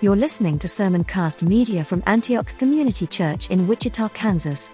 You're 0.00 0.14
listening 0.14 0.60
to 0.60 0.68
Sermoncast 0.68 1.42
Media 1.42 1.82
from 1.82 2.04
Antioch 2.06 2.56
Community 2.56 3.04
Church 3.04 3.50
in 3.50 3.66
Wichita, 3.66 4.08
Kansas. 4.10 4.70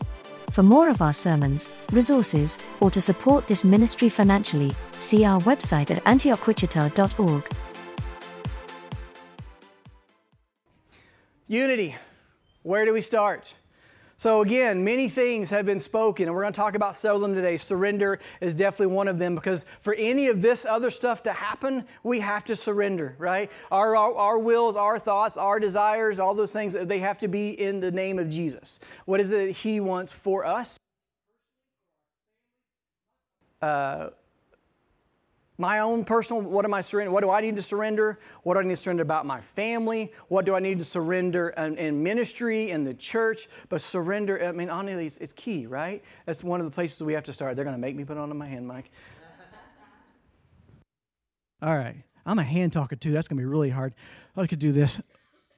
For 0.50 0.62
more 0.62 0.90
of 0.90 1.00
our 1.00 1.14
sermons, 1.14 1.71
resources, 1.92 2.58
or 2.80 2.90
to 2.90 3.00
support 3.00 3.48
this 3.48 3.64
ministry 3.64 4.10
financially, 4.10 4.74
see 4.99 5.24
our 5.24 5.40
website 5.40 5.90
at 5.90 6.04
antiochwichita.org. 6.04 7.50
Unity. 11.49 11.96
Where 12.63 12.85
do 12.85 12.92
we 12.92 13.00
start? 13.00 13.54
So, 14.17 14.42
again, 14.42 14.85
many 14.85 15.08
things 15.08 15.51
have 15.51 15.67
been 15.67 15.81
spoken, 15.81 16.27
and 16.27 16.34
we're 16.34 16.42
going 16.42 16.52
to 16.52 16.56
talk 16.56 16.74
about 16.77 16.95
several 16.95 17.24
of 17.24 17.30
them 17.30 17.34
today. 17.34 17.56
Surrender 17.56 18.20
is 18.41 18.55
definitely 18.55 18.95
one 18.95 19.09
of 19.09 19.19
them 19.19 19.34
because 19.34 19.64
for 19.83 19.92
any 19.95 20.28
of 20.28 20.41
this 20.41 20.64
other 20.64 20.90
stuff 20.90 21.23
to 21.24 21.32
happen, 21.32 21.84
we 22.04 22.20
have 22.20 22.45
to 22.45 22.54
surrender, 22.54 23.16
right? 23.18 23.50
Our, 23.73 23.96
our, 23.96 24.14
our 24.14 24.38
wills, 24.38 24.77
our 24.77 24.98
thoughts, 24.98 25.37
our 25.37 25.59
desires, 25.59 26.20
all 26.20 26.34
those 26.34 26.52
things, 26.52 26.77
they 26.80 27.00
have 27.00 27.18
to 27.18 27.28
be 27.28 27.50
in 27.50 27.80
the 27.80 27.90
name 27.90 28.18
of 28.18 28.30
Jesus. 28.30 28.78
What 29.04 29.20
is 29.20 29.32
it 29.32 29.46
that 29.46 29.52
He 29.52 29.80
wants 29.80 30.12
for 30.12 30.46
us? 30.46 30.78
Uh, 33.60 34.10
my 35.56 35.78
own 35.78 36.04
personal, 36.04 36.42
what 36.42 36.64
am 36.64 36.74
I 36.74 36.80
surrender? 36.80 37.12
What 37.12 37.22
do 37.22 37.30
I 37.30 37.40
need 37.40 37.56
to 37.56 37.62
surrender? 37.62 38.18
What 38.42 38.54
do 38.54 38.60
I 38.60 38.62
need 38.64 38.70
to 38.70 38.76
surrender 38.76 39.02
about 39.02 39.24
my 39.24 39.40
family? 39.40 40.12
What 40.28 40.45
do 40.45 40.54
I 40.56 40.60
need 40.60 40.78
to 40.78 40.84
surrender 40.84 41.50
in, 41.50 41.76
in 41.78 42.02
ministry, 42.02 42.70
in 42.70 42.82
the 42.82 42.95
church? 42.95 43.48
But 43.68 43.80
surrender, 43.80 44.45
I 44.45 44.50
mean, 44.50 44.68
honestly, 44.68 45.06
it's, 45.06 45.18
it's, 45.18 45.32
key, 45.32 45.66
right? 45.66 46.02
That's 46.26 46.42
one 46.42 46.60
of 46.60 46.66
the 46.66 46.72
places 46.72 47.02
we 47.02 47.12
have 47.12 47.24
to 47.24 47.32
start. 47.32 47.54
They're 47.54 47.64
going 47.64 47.76
to 47.76 47.80
make 47.80 47.95
me 47.95 48.04
put 48.04 48.18
on 48.18 48.36
my 48.36 48.48
hand, 48.48 48.66
mic. 48.66 48.90
All 51.62 51.76
right. 51.76 52.02
I'm 52.26 52.38
a 52.38 52.45
hand 52.45 52.73
talker 52.73 52.96
too. 52.96 53.12
That's 53.12 53.29
going 53.29 53.36
to 53.36 53.40
be 53.42 53.46
really 53.46 53.70
hard. 53.70 53.95
I 54.36 54.46
could 54.46 54.59
do 54.59 54.73
this. 54.73 55.01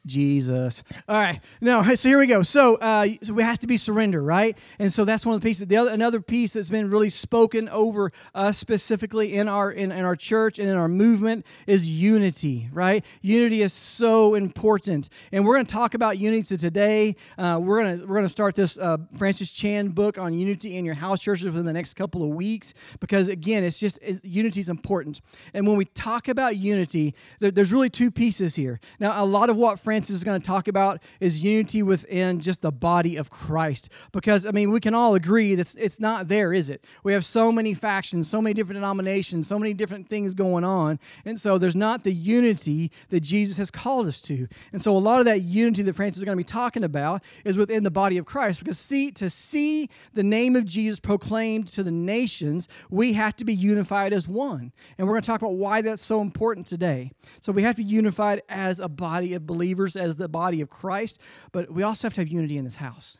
Jesus. 0.06 0.82
All 1.08 1.16
right. 1.16 1.40
No, 1.60 1.82
so 1.94 2.08
here 2.08 2.18
we 2.18 2.26
go. 2.26 2.42
So, 2.42 2.76
uh, 2.76 3.08
so 3.22 3.38
it 3.38 3.42
has 3.42 3.58
to 3.58 3.66
be 3.66 3.76
surrender, 3.76 4.22
right? 4.22 4.56
And 4.78 4.92
so 4.92 5.04
that's 5.04 5.26
one 5.26 5.34
of 5.34 5.40
the 5.40 5.46
pieces. 5.46 5.66
The 5.66 5.76
other, 5.76 5.90
another 5.90 6.20
piece 6.20 6.52
that's 6.52 6.70
been 6.70 6.90
really 6.90 7.10
spoken 7.10 7.68
over 7.68 8.12
us 8.34 8.58
specifically 8.58 9.34
in 9.34 9.48
our 9.48 9.70
in, 9.70 9.92
in 9.92 10.04
our 10.04 10.16
church 10.16 10.58
and 10.58 10.68
in 10.68 10.76
our 10.76 10.88
movement 10.88 11.44
is 11.66 11.88
unity, 11.88 12.68
right? 12.72 13.04
Unity 13.20 13.62
is 13.62 13.72
so 13.72 14.34
important, 14.34 15.08
and 15.32 15.44
we're 15.44 15.54
going 15.54 15.66
to 15.66 15.72
talk 15.72 15.94
about 15.94 16.18
unity 16.18 16.56
today. 16.56 17.16
Uh, 17.36 17.58
we're 17.60 17.82
gonna 17.82 18.06
we're 18.06 18.16
gonna 18.16 18.28
start 18.28 18.54
this 18.54 18.78
uh, 18.78 18.98
Francis 19.16 19.50
Chan 19.50 19.88
book 19.88 20.18
on 20.18 20.32
unity 20.34 20.76
in 20.76 20.84
your 20.84 20.94
house 20.94 21.20
churches 21.20 21.46
within 21.46 21.64
the 21.64 21.72
next 21.72 21.94
couple 21.94 22.22
of 22.22 22.30
weeks 22.30 22.74
because 23.00 23.28
again, 23.28 23.64
it's 23.64 23.78
just 23.78 23.98
it, 24.02 24.24
unity 24.24 24.60
is 24.60 24.68
important. 24.68 25.20
And 25.52 25.66
when 25.66 25.76
we 25.76 25.84
talk 25.84 26.28
about 26.28 26.56
unity, 26.56 27.14
there, 27.40 27.50
there's 27.50 27.72
really 27.72 27.90
two 27.90 28.10
pieces 28.10 28.54
here. 28.54 28.80
Now, 29.00 29.22
a 29.22 29.26
lot 29.26 29.50
of 29.50 29.56
what 29.56 29.80
Francis 29.80 29.95
Francis 29.96 30.16
is 30.16 30.24
going 30.24 30.38
to 30.38 30.46
talk 30.46 30.68
about 30.68 31.02
is 31.20 31.42
unity 31.42 31.82
within 31.82 32.38
just 32.38 32.60
the 32.60 32.70
body 32.70 33.16
of 33.16 33.30
Christ. 33.30 33.88
Because, 34.12 34.44
I 34.44 34.50
mean, 34.50 34.70
we 34.70 34.78
can 34.78 34.92
all 34.92 35.14
agree 35.14 35.54
that 35.54 35.74
it's 35.74 35.98
not 35.98 36.28
there, 36.28 36.52
is 36.52 36.68
it? 36.68 36.84
We 37.02 37.14
have 37.14 37.24
so 37.24 37.50
many 37.50 37.72
factions, 37.72 38.28
so 38.28 38.42
many 38.42 38.52
different 38.52 38.76
denominations, 38.76 39.48
so 39.48 39.58
many 39.58 39.72
different 39.72 40.10
things 40.10 40.34
going 40.34 40.64
on. 40.64 41.00
And 41.24 41.40
so 41.40 41.56
there's 41.56 41.74
not 41.74 42.04
the 42.04 42.12
unity 42.12 42.92
that 43.08 43.20
Jesus 43.20 43.56
has 43.56 43.70
called 43.70 44.06
us 44.06 44.20
to. 44.22 44.48
And 44.70 44.82
so 44.82 44.94
a 44.94 44.98
lot 44.98 45.20
of 45.20 45.24
that 45.24 45.40
unity 45.40 45.80
that 45.80 45.94
Francis 45.94 46.18
is 46.18 46.24
going 46.24 46.36
to 46.36 46.40
be 46.40 46.44
talking 46.44 46.84
about 46.84 47.22
is 47.46 47.56
within 47.56 47.82
the 47.82 47.90
body 47.90 48.18
of 48.18 48.26
Christ. 48.26 48.58
Because, 48.58 48.78
see, 48.78 49.10
to 49.12 49.30
see 49.30 49.88
the 50.12 50.22
name 50.22 50.56
of 50.56 50.66
Jesus 50.66 51.00
proclaimed 51.00 51.68
to 51.68 51.82
the 51.82 51.90
nations, 51.90 52.68
we 52.90 53.14
have 53.14 53.34
to 53.36 53.46
be 53.46 53.54
unified 53.54 54.12
as 54.12 54.28
one. 54.28 54.72
And 54.98 55.06
we're 55.06 55.14
going 55.14 55.22
to 55.22 55.26
talk 55.26 55.40
about 55.40 55.54
why 55.54 55.80
that's 55.80 56.04
so 56.04 56.20
important 56.20 56.66
today. 56.66 57.12
So 57.40 57.50
we 57.50 57.62
have 57.62 57.76
to 57.76 57.82
be 57.82 57.88
unified 57.88 58.42
as 58.50 58.78
a 58.78 58.88
body 58.88 59.32
of 59.32 59.46
believers 59.46 59.85
as 59.94 60.16
the 60.16 60.28
body 60.28 60.60
of 60.60 60.70
Christ, 60.70 61.20
but 61.52 61.70
we 61.70 61.82
also 61.82 62.06
have 62.08 62.14
to 62.14 62.22
have 62.22 62.28
unity 62.28 62.58
in 62.58 62.64
this 62.64 62.76
house. 62.76 63.18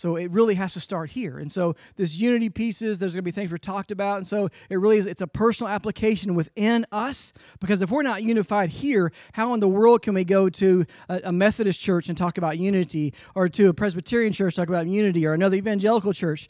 So 0.00 0.16
it 0.16 0.30
really 0.30 0.54
has 0.54 0.72
to 0.74 0.80
start 0.80 1.10
here. 1.10 1.38
And 1.38 1.52
so 1.52 1.76
this 1.96 2.16
unity 2.16 2.48
pieces, 2.48 2.98
there's 2.98 3.12
going 3.12 3.22
to 3.22 3.22
be 3.22 3.30
things 3.30 3.50
we're 3.50 3.58
talked 3.58 3.90
about. 3.90 4.16
And 4.16 4.26
so 4.26 4.48
it 4.70 4.76
really 4.76 4.96
is, 4.96 5.06
it's 5.06 5.20
a 5.20 5.26
personal 5.26 5.70
application 5.70 6.34
within 6.34 6.86
us 6.90 7.34
because 7.60 7.82
if 7.82 7.90
we're 7.90 8.02
not 8.02 8.22
unified 8.22 8.70
here, 8.70 9.12
how 9.32 9.52
in 9.52 9.60
the 9.60 9.68
world 9.68 10.00
can 10.00 10.14
we 10.14 10.24
go 10.24 10.48
to 10.48 10.86
a 11.10 11.30
Methodist 11.30 11.80
church 11.80 12.08
and 12.08 12.16
talk 12.16 12.38
about 12.38 12.58
unity 12.58 13.12
or 13.34 13.48
to 13.50 13.68
a 13.68 13.74
Presbyterian 13.74 14.32
church 14.32 14.56
talk 14.56 14.68
about 14.68 14.86
unity 14.86 15.26
or 15.26 15.34
another 15.34 15.56
evangelical 15.56 16.14
church? 16.14 16.48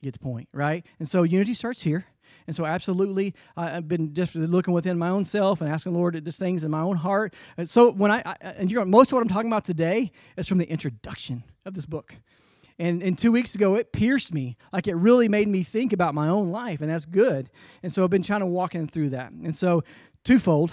You 0.00 0.06
get 0.06 0.14
the 0.14 0.20
point, 0.20 0.48
right? 0.52 0.86
And 0.98 1.06
so 1.06 1.22
unity 1.22 1.52
starts 1.52 1.82
here. 1.82 2.06
And 2.46 2.54
so, 2.54 2.64
absolutely, 2.64 3.34
I've 3.56 3.88
been 3.88 4.14
just 4.14 4.34
looking 4.34 4.72
within 4.72 4.98
my 4.98 5.08
own 5.08 5.24
self 5.24 5.60
and 5.60 5.70
asking 5.70 5.92
the 5.92 5.98
Lord 5.98 6.24
these 6.24 6.36
things 6.36 6.64
in 6.64 6.70
my 6.70 6.80
own 6.80 6.96
heart. 6.96 7.34
And 7.56 7.68
so, 7.68 7.90
when 7.90 8.10
I, 8.10 8.22
I 8.24 8.36
and 8.42 8.70
you 8.70 8.78
know, 8.78 8.84
most 8.84 9.08
of 9.08 9.14
what 9.14 9.22
I'm 9.22 9.28
talking 9.28 9.50
about 9.50 9.64
today 9.64 10.12
is 10.36 10.46
from 10.46 10.58
the 10.58 10.68
introduction 10.70 11.42
of 11.64 11.74
this 11.74 11.86
book. 11.86 12.16
And, 12.78 13.02
and 13.02 13.18
two 13.18 13.32
weeks 13.32 13.54
ago, 13.54 13.74
it 13.74 13.92
pierced 13.92 14.34
me. 14.34 14.56
Like 14.72 14.86
it 14.86 14.94
really 14.94 15.28
made 15.28 15.48
me 15.48 15.62
think 15.62 15.92
about 15.92 16.14
my 16.14 16.28
own 16.28 16.50
life, 16.50 16.80
and 16.80 16.90
that's 16.90 17.06
good. 17.06 17.50
And 17.82 17.92
so 17.92 18.04
I've 18.04 18.10
been 18.10 18.22
trying 18.22 18.40
to 18.40 18.46
walk 18.46 18.74
in 18.74 18.86
through 18.86 19.10
that. 19.10 19.32
And 19.32 19.56
so, 19.56 19.82
twofold. 20.24 20.72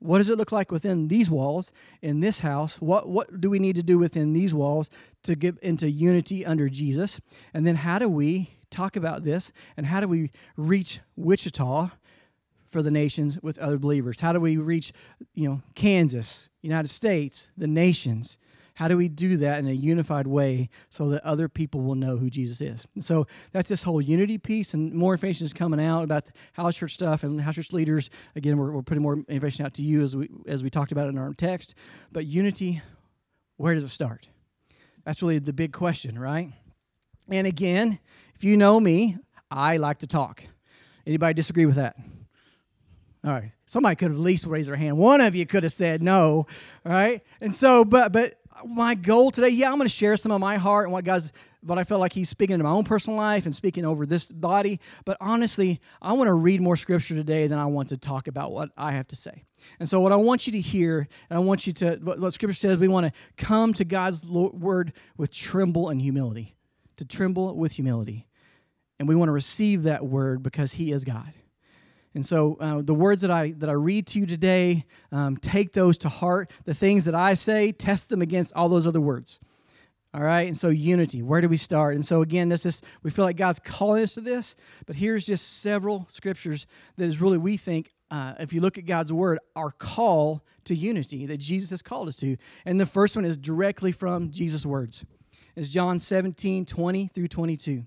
What 0.00 0.18
does 0.18 0.28
it 0.28 0.36
look 0.36 0.52
like 0.52 0.70
within 0.70 1.08
these 1.08 1.30
walls, 1.30 1.72
in 2.02 2.20
this 2.20 2.40
house? 2.40 2.78
What, 2.78 3.08
what 3.08 3.40
do 3.40 3.48
we 3.48 3.58
need 3.58 3.76
to 3.76 3.82
do 3.82 3.96
within 3.96 4.34
these 4.34 4.52
walls 4.52 4.90
to 5.22 5.34
get 5.34 5.58
into 5.60 5.90
unity 5.90 6.44
under 6.44 6.68
Jesus? 6.68 7.22
And 7.54 7.66
then 7.66 7.76
how 7.76 7.98
do 7.98 8.06
we 8.06 8.50
talk 8.74 8.96
about 8.96 9.24
this 9.24 9.52
and 9.76 9.86
how 9.86 10.00
do 10.00 10.08
we 10.08 10.30
reach 10.56 11.00
Wichita 11.16 11.90
for 12.66 12.82
the 12.82 12.90
nations 12.90 13.38
with 13.42 13.58
other 13.58 13.78
believers? 13.78 14.20
How 14.20 14.32
do 14.32 14.40
we 14.40 14.56
reach, 14.56 14.92
you 15.34 15.48
know, 15.48 15.62
Kansas, 15.74 16.48
United 16.60 16.88
States, 16.88 17.48
the 17.56 17.68
nations? 17.68 18.36
How 18.74 18.88
do 18.88 18.96
we 18.96 19.08
do 19.08 19.36
that 19.36 19.60
in 19.60 19.68
a 19.68 19.72
unified 19.72 20.26
way 20.26 20.68
so 20.90 21.08
that 21.10 21.24
other 21.24 21.48
people 21.48 21.82
will 21.82 21.94
know 21.94 22.16
who 22.16 22.28
Jesus 22.28 22.60
is? 22.60 22.86
And 22.96 23.04
so 23.04 23.28
that's 23.52 23.68
this 23.68 23.84
whole 23.84 24.00
unity 24.00 24.36
piece, 24.36 24.74
and 24.74 24.92
more 24.92 25.12
information 25.12 25.44
is 25.44 25.52
coming 25.52 25.80
out 25.80 26.02
about 26.02 26.32
house 26.54 26.76
church 26.76 26.94
stuff 26.94 27.22
and 27.22 27.40
house 27.40 27.54
church 27.54 27.72
leaders. 27.72 28.10
Again, 28.34 28.58
we're, 28.58 28.72
we're 28.72 28.82
putting 28.82 29.02
more 29.02 29.18
information 29.28 29.64
out 29.64 29.74
to 29.74 29.82
you 29.82 30.02
as 30.02 30.16
we 30.16 30.28
as 30.48 30.64
we 30.64 30.70
talked 30.70 30.90
about 30.90 31.08
in 31.08 31.16
our 31.16 31.32
text. 31.34 31.76
But 32.12 32.26
unity, 32.26 32.82
where 33.56 33.74
does 33.74 33.84
it 33.84 33.90
start? 33.90 34.28
That's 35.04 35.22
really 35.22 35.38
the 35.38 35.52
big 35.52 35.72
question, 35.72 36.18
right? 36.18 36.50
And 37.28 37.46
again, 37.46 38.00
you 38.44 38.56
know 38.56 38.78
me, 38.78 39.18
I 39.50 39.78
like 39.78 39.98
to 39.98 40.06
talk. 40.06 40.44
Anybody 41.06 41.34
disagree 41.34 41.66
with 41.66 41.76
that? 41.76 41.96
All 43.24 43.32
right. 43.32 43.52
Somebody 43.66 43.96
could 43.96 44.10
have 44.10 44.18
at 44.18 44.22
least 44.22 44.46
raised 44.46 44.68
their 44.68 44.76
hand. 44.76 44.98
One 44.98 45.20
of 45.20 45.34
you 45.34 45.46
could 45.46 45.62
have 45.62 45.72
said 45.72 46.02
no. 46.02 46.46
Right. 46.84 47.22
And 47.40 47.54
so, 47.54 47.84
but 47.84 48.12
but 48.12 48.34
my 48.64 48.94
goal 48.94 49.30
today, 49.30 49.48
yeah, 49.48 49.70
I'm 49.70 49.78
going 49.78 49.88
to 49.88 49.94
share 49.94 50.16
some 50.16 50.32
of 50.32 50.40
my 50.40 50.56
heart 50.56 50.86
and 50.86 50.92
what 50.92 51.04
God's 51.04 51.32
what 51.62 51.78
I 51.78 51.84
felt 51.84 52.00
like 52.00 52.12
He's 52.12 52.28
speaking 52.28 52.58
to 52.58 52.64
my 52.64 52.70
own 52.70 52.84
personal 52.84 53.16
life 53.18 53.46
and 53.46 53.56
speaking 53.56 53.86
over 53.86 54.04
this 54.04 54.30
body. 54.30 54.80
But 55.06 55.16
honestly, 55.20 55.80
I 56.02 56.12
want 56.12 56.28
to 56.28 56.34
read 56.34 56.60
more 56.60 56.76
scripture 56.76 57.14
today 57.14 57.46
than 57.46 57.58
I 57.58 57.66
want 57.66 57.88
to 57.88 57.96
talk 57.96 58.28
about 58.28 58.52
what 58.52 58.70
I 58.76 58.92
have 58.92 59.08
to 59.08 59.16
say. 59.16 59.44
And 59.80 59.88
so, 59.88 60.00
what 60.00 60.12
I 60.12 60.16
want 60.16 60.46
you 60.46 60.52
to 60.52 60.60
hear, 60.60 61.08
and 61.30 61.36
I 61.36 61.40
want 61.40 61.66
you 61.66 61.72
to, 61.74 61.96
what, 62.02 62.20
what 62.20 62.32
Scripture 62.34 62.54
says, 62.54 62.78
we 62.78 62.88
want 62.88 63.06
to 63.06 63.12
come 63.42 63.72
to 63.74 63.84
God's 63.84 64.26
word 64.26 64.92
with 65.16 65.32
tremble 65.32 65.88
and 65.88 66.02
humility 66.02 66.54
to 66.96 67.04
tremble 67.04 67.56
with 67.56 67.72
humility. 67.72 68.26
And 68.98 69.08
we 69.08 69.14
want 69.14 69.28
to 69.28 69.32
receive 69.32 69.84
that 69.84 70.06
word 70.06 70.42
because 70.42 70.74
He 70.74 70.92
is 70.92 71.04
God. 71.04 71.32
And 72.14 72.24
so, 72.24 72.56
uh, 72.60 72.80
the 72.80 72.94
words 72.94 73.22
that 73.22 73.30
I 73.30 73.52
that 73.58 73.68
I 73.68 73.72
read 73.72 74.06
to 74.08 74.20
you 74.20 74.26
today, 74.26 74.84
um, 75.10 75.36
take 75.36 75.72
those 75.72 75.98
to 75.98 76.08
heart. 76.08 76.50
The 76.64 76.74
things 76.74 77.04
that 77.06 77.14
I 77.14 77.34
say, 77.34 77.72
test 77.72 78.08
them 78.08 78.22
against 78.22 78.52
all 78.54 78.68
those 78.68 78.86
other 78.86 79.00
words. 79.00 79.40
All 80.14 80.22
right. 80.22 80.46
And 80.46 80.56
so, 80.56 80.68
unity. 80.68 81.22
Where 81.22 81.40
do 81.40 81.48
we 81.48 81.56
start? 81.56 81.96
And 81.96 82.06
so, 82.06 82.22
again, 82.22 82.48
this 82.48 82.64
is 82.64 82.82
we 83.02 83.10
feel 83.10 83.24
like 83.24 83.36
God's 83.36 83.58
calling 83.58 84.04
us 84.04 84.14
to 84.14 84.20
this. 84.20 84.54
But 84.86 84.94
here's 84.94 85.26
just 85.26 85.60
several 85.60 86.06
scriptures 86.08 86.66
that 86.96 87.06
is 87.06 87.20
really 87.20 87.38
we 87.38 87.56
think, 87.56 87.92
uh, 88.12 88.34
if 88.38 88.52
you 88.52 88.60
look 88.60 88.78
at 88.78 88.86
God's 88.86 89.12
word, 89.12 89.40
our 89.56 89.72
call 89.72 90.44
to 90.66 90.74
unity 90.76 91.26
that 91.26 91.38
Jesus 91.38 91.70
has 91.70 91.82
called 91.82 92.06
us 92.06 92.16
to. 92.16 92.36
And 92.64 92.78
the 92.78 92.86
first 92.86 93.16
one 93.16 93.24
is 93.24 93.36
directly 93.36 93.90
from 93.90 94.30
Jesus' 94.30 94.64
words 94.64 95.04
is 95.56 95.70
John 95.70 95.98
17, 95.98 96.64
20 96.64 97.08
through 97.08 97.28
22. 97.28 97.86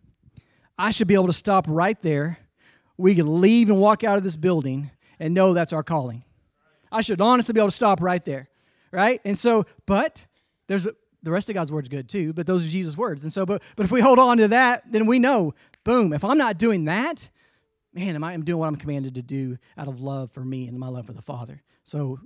I 0.81 0.89
should 0.89 1.07
be 1.07 1.13
able 1.13 1.27
to 1.27 1.33
stop 1.33 1.65
right 1.67 2.01
there. 2.01 2.39
We 2.97 3.13
could 3.13 3.27
leave 3.27 3.69
and 3.69 3.79
walk 3.79 4.03
out 4.03 4.17
of 4.17 4.23
this 4.23 4.35
building 4.35 4.89
and 5.19 5.31
know 5.31 5.53
that's 5.53 5.73
our 5.73 5.83
calling. 5.83 6.23
I 6.91 7.01
should 7.01 7.21
honestly 7.21 7.53
be 7.53 7.59
able 7.59 7.69
to 7.69 7.75
stop 7.75 8.01
right 8.01 8.25
there, 8.25 8.49
right? 8.89 9.21
And 9.23 9.37
so, 9.37 9.67
but 9.85 10.25
there's 10.65 10.87
the 11.21 11.31
rest 11.31 11.49
of 11.49 11.53
God's 11.53 11.71
word's 11.71 11.87
good 11.87 12.09
too, 12.09 12.33
but 12.33 12.47
those 12.47 12.65
are 12.65 12.67
Jesus' 12.67 12.97
words. 12.97 13.21
And 13.21 13.31
so, 13.31 13.45
but, 13.45 13.61
but 13.75 13.83
if 13.83 13.91
we 13.91 14.01
hold 14.01 14.17
on 14.17 14.37
to 14.37 14.47
that, 14.47 14.91
then 14.91 15.05
we 15.05 15.19
know, 15.19 15.53
boom, 15.83 16.13
if 16.13 16.23
I'm 16.23 16.39
not 16.39 16.57
doing 16.57 16.85
that, 16.85 17.29
man, 17.93 18.15
am 18.15 18.23
I 18.23 18.33
am 18.33 18.43
doing 18.43 18.57
what 18.57 18.67
I'm 18.67 18.75
commanded 18.75 19.13
to 19.15 19.21
do 19.21 19.59
out 19.77 19.87
of 19.87 20.01
love 20.01 20.31
for 20.31 20.43
me 20.43 20.67
and 20.67 20.79
my 20.79 20.87
love 20.87 21.05
for 21.05 21.13
the 21.13 21.21
Father. 21.21 21.61
So 21.83 22.19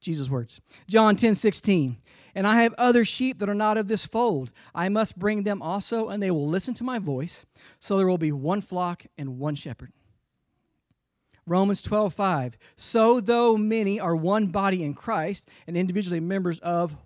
Jesus' 0.00 0.28
words. 0.28 0.60
John 0.86 1.16
10 1.16 1.34
16. 1.34 1.98
And 2.34 2.46
I 2.46 2.62
have 2.62 2.74
other 2.78 3.04
sheep 3.04 3.38
that 3.38 3.48
are 3.48 3.54
not 3.54 3.76
of 3.76 3.88
this 3.88 4.06
fold. 4.06 4.52
I 4.74 4.88
must 4.88 5.18
bring 5.18 5.42
them 5.42 5.60
also, 5.60 6.08
and 6.08 6.22
they 6.22 6.30
will 6.30 6.48
listen 6.48 6.74
to 6.74 6.84
my 6.84 7.00
voice. 7.00 7.44
So 7.80 7.96
there 7.96 8.06
will 8.06 8.18
be 8.18 8.30
one 8.30 8.60
flock 8.60 9.04
and 9.18 9.38
one 9.38 9.56
shepherd. 9.56 9.92
Romans 11.44 11.82
12 11.82 12.14
5. 12.14 12.58
So 12.76 13.20
though 13.20 13.56
many 13.56 13.98
are 13.98 14.14
one 14.14 14.48
body 14.48 14.84
in 14.84 14.94
Christ 14.94 15.48
and 15.66 15.76
individually 15.76 16.20
members 16.20 16.60
of 16.60 16.96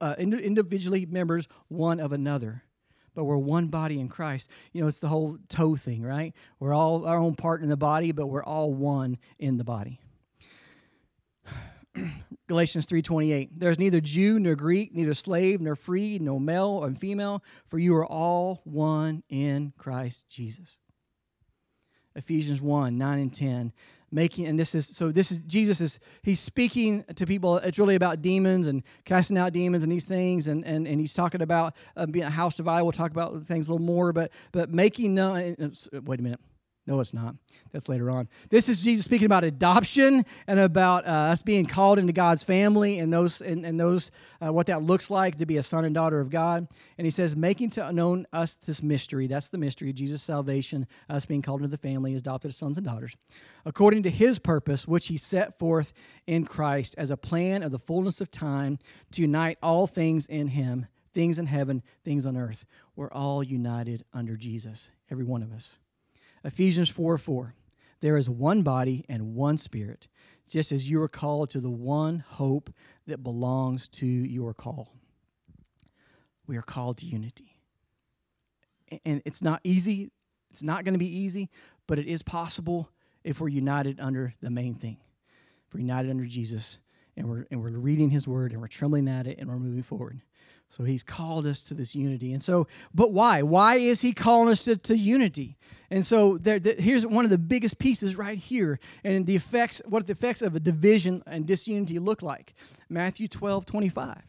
uh, 0.00 0.16
individually 0.18 1.06
members 1.06 1.46
one 1.68 2.00
of 2.00 2.12
another 2.12 2.64
but 3.14 3.24
we're 3.24 3.36
one 3.36 3.68
body 3.68 4.00
in 4.00 4.08
Christ. 4.08 4.50
You 4.72 4.82
know, 4.82 4.88
it's 4.88 4.98
the 4.98 5.08
whole 5.08 5.38
toe 5.48 5.76
thing, 5.76 6.02
right? 6.02 6.34
We're 6.58 6.72
all 6.72 7.06
our 7.06 7.18
own 7.18 7.34
part 7.34 7.62
in 7.62 7.68
the 7.68 7.76
body, 7.76 8.12
but 8.12 8.26
we're 8.26 8.44
all 8.44 8.72
one 8.72 9.18
in 9.38 9.58
the 9.58 9.64
body. 9.64 10.00
Galatians 12.48 12.86
3:28 12.86 13.50
There's 13.54 13.78
neither 13.78 14.00
Jew 14.00 14.38
nor 14.38 14.54
Greek, 14.54 14.94
neither 14.94 15.14
slave 15.14 15.60
nor 15.60 15.76
free, 15.76 16.18
no 16.18 16.38
male 16.38 16.80
or 16.82 16.92
female, 16.92 17.42
for 17.66 17.78
you 17.78 17.94
are 17.94 18.06
all 18.06 18.60
one 18.64 19.22
in 19.28 19.72
Christ 19.78 20.28
Jesus. 20.28 20.78
Ephesians 22.14 22.60
1, 22.60 22.98
9 22.98 23.18
and 23.18 23.34
10 23.34 23.72
making 24.12 24.46
and 24.46 24.58
this 24.58 24.74
is 24.74 24.86
so 24.86 25.10
this 25.10 25.32
is 25.32 25.40
jesus 25.40 25.80
is 25.80 25.98
he's 26.22 26.38
speaking 26.38 27.02
to 27.16 27.26
people 27.26 27.56
it's 27.56 27.78
really 27.78 27.94
about 27.94 28.20
demons 28.20 28.66
and 28.66 28.82
casting 29.06 29.38
out 29.38 29.52
demons 29.52 29.82
and 29.82 29.90
these 29.90 30.04
things 30.04 30.48
and 30.48 30.64
and, 30.66 30.86
and 30.86 31.00
he's 31.00 31.14
talking 31.14 31.40
about 31.40 31.74
uh, 31.96 32.04
being 32.04 32.24
a 32.24 32.30
house 32.30 32.56
divided 32.56 32.84
we'll 32.84 32.92
talk 32.92 33.10
about 33.10 33.42
things 33.44 33.68
a 33.68 33.72
little 33.72 33.84
more 33.84 34.12
but 34.12 34.30
but 34.52 34.68
making 34.68 35.14
known 35.14 35.56
uh, 35.58 36.00
wait 36.04 36.20
a 36.20 36.22
minute 36.22 36.40
no, 36.84 36.98
it's 36.98 37.14
not. 37.14 37.36
That's 37.70 37.88
later 37.88 38.10
on. 38.10 38.28
This 38.50 38.68
is 38.68 38.80
Jesus 38.80 39.04
speaking 39.04 39.26
about 39.26 39.44
adoption 39.44 40.26
and 40.48 40.58
about 40.58 41.06
uh, 41.06 41.30
us 41.30 41.40
being 41.40 41.64
called 41.64 42.00
into 42.00 42.12
God's 42.12 42.42
family 42.42 42.98
and 42.98 43.12
those 43.12 43.40
and, 43.40 43.64
and 43.64 43.78
those 43.78 44.10
uh, 44.44 44.52
what 44.52 44.66
that 44.66 44.82
looks 44.82 45.08
like 45.08 45.38
to 45.38 45.46
be 45.46 45.58
a 45.58 45.62
son 45.62 45.84
and 45.84 45.94
daughter 45.94 46.18
of 46.18 46.28
God. 46.28 46.66
And 46.98 47.04
he 47.04 47.12
says, 47.12 47.36
making 47.36 47.70
to 47.70 47.92
known 47.92 48.26
us 48.32 48.56
this 48.56 48.82
mystery. 48.82 49.28
That's 49.28 49.48
the 49.48 49.58
mystery, 49.58 49.92
Jesus' 49.92 50.22
salvation, 50.22 50.88
us 51.08 51.24
being 51.24 51.40
called 51.40 51.60
into 51.60 51.70
the 51.70 51.76
family, 51.76 52.16
adopted 52.16 52.48
as 52.48 52.56
sons 52.56 52.78
and 52.78 52.86
daughters, 52.86 53.14
according 53.64 54.02
to 54.02 54.10
his 54.10 54.40
purpose, 54.40 54.86
which 54.88 55.06
he 55.06 55.16
set 55.16 55.56
forth 55.56 55.92
in 56.26 56.44
Christ 56.44 56.96
as 56.98 57.10
a 57.10 57.16
plan 57.16 57.62
of 57.62 57.70
the 57.70 57.78
fullness 57.78 58.20
of 58.20 58.32
time 58.32 58.80
to 59.12 59.22
unite 59.22 59.56
all 59.62 59.86
things 59.86 60.26
in 60.26 60.48
him, 60.48 60.86
things 61.12 61.38
in 61.38 61.46
heaven, 61.46 61.80
things 62.04 62.26
on 62.26 62.36
earth. 62.36 62.64
We're 62.96 63.12
all 63.12 63.44
united 63.44 64.04
under 64.12 64.36
Jesus, 64.36 64.90
every 65.08 65.24
one 65.24 65.44
of 65.44 65.52
us. 65.52 65.78
Ephesians 66.44 66.88
4 66.88 67.18
4. 67.18 67.54
There 68.00 68.16
is 68.16 68.28
one 68.28 68.62
body 68.62 69.04
and 69.08 69.34
one 69.34 69.56
spirit, 69.56 70.08
just 70.48 70.72
as 70.72 70.90
you 70.90 71.00
are 71.00 71.08
called 71.08 71.50
to 71.50 71.60
the 71.60 71.70
one 71.70 72.24
hope 72.26 72.70
that 73.06 73.22
belongs 73.22 73.86
to 73.88 74.06
your 74.06 74.52
call. 74.52 74.92
We 76.46 76.56
are 76.56 76.62
called 76.62 76.98
to 76.98 77.06
unity. 77.06 77.56
And 79.04 79.22
it's 79.24 79.40
not 79.40 79.60
easy, 79.62 80.10
it's 80.50 80.62
not 80.62 80.84
going 80.84 80.94
to 80.94 80.98
be 80.98 81.16
easy, 81.16 81.48
but 81.86 81.98
it 81.98 82.06
is 82.06 82.22
possible 82.22 82.90
if 83.24 83.40
we're 83.40 83.48
united 83.48 84.00
under 84.00 84.34
the 84.40 84.50
main 84.50 84.74
thing. 84.74 84.98
If 85.68 85.74
we're 85.74 85.80
united 85.80 86.10
under 86.10 86.26
Jesus 86.26 86.78
and 87.16 87.28
we're, 87.28 87.46
and 87.50 87.62
we're 87.62 87.70
reading 87.70 88.10
his 88.10 88.26
word 88.26 88.52
and 88.52 88.60
we're 88.60 88.68
trembling 88.68 89.08
at 89.08 89.26
it 89.26 89.38
and 89.38 89.48
we're 89.48 89.58
moving 89.58 89.82
forward. 89.82 90.20
So 90.68 90.84
he's 90.84 91.02
called 91.02 91.46
us 91.46 91.64
to 91.64 91.74
this 91.74 91.94
unity. 91.94 92.32
And 92.32 92.42
so, 92.42 92.66
but 92.94 93.12
why? 93.12 93.42
Why 93.42 93.74
is 93.74 94.00
he 94.00 94.14
calling 94.14 94.48
us 94.48 94.64
to, 94.64 94.76
to 94.76 94.96
unity? 94.96 95.58
And 95.90 96.06
so 96.06 96.38
there, 96.38 96.58
the, 96.58 96.72
here's 96.72 97.04
one 97.04 97.24
of 97.26 97.30
the 97.30 97.36
biggest 97.36 97.78
pieces 97.78 98.16
right 98.16 98.38
here. 98.38 98.80
And 99.04 99.26
the 99.26 99.36
effects, 99.36 99.82
what 99.84 100.06
the 100.06 100.12
effects 100.12 100.40
of 100.40 100.56
a 100.56 100.60
division 100.60 101.22
and 101.26 101.46
disunity 101.46 101.98
look 101.98 102.22
like. 102.22 102.54
Matthew 102.88 103.28
12, 103.28 103.66
25. 103.66 104.22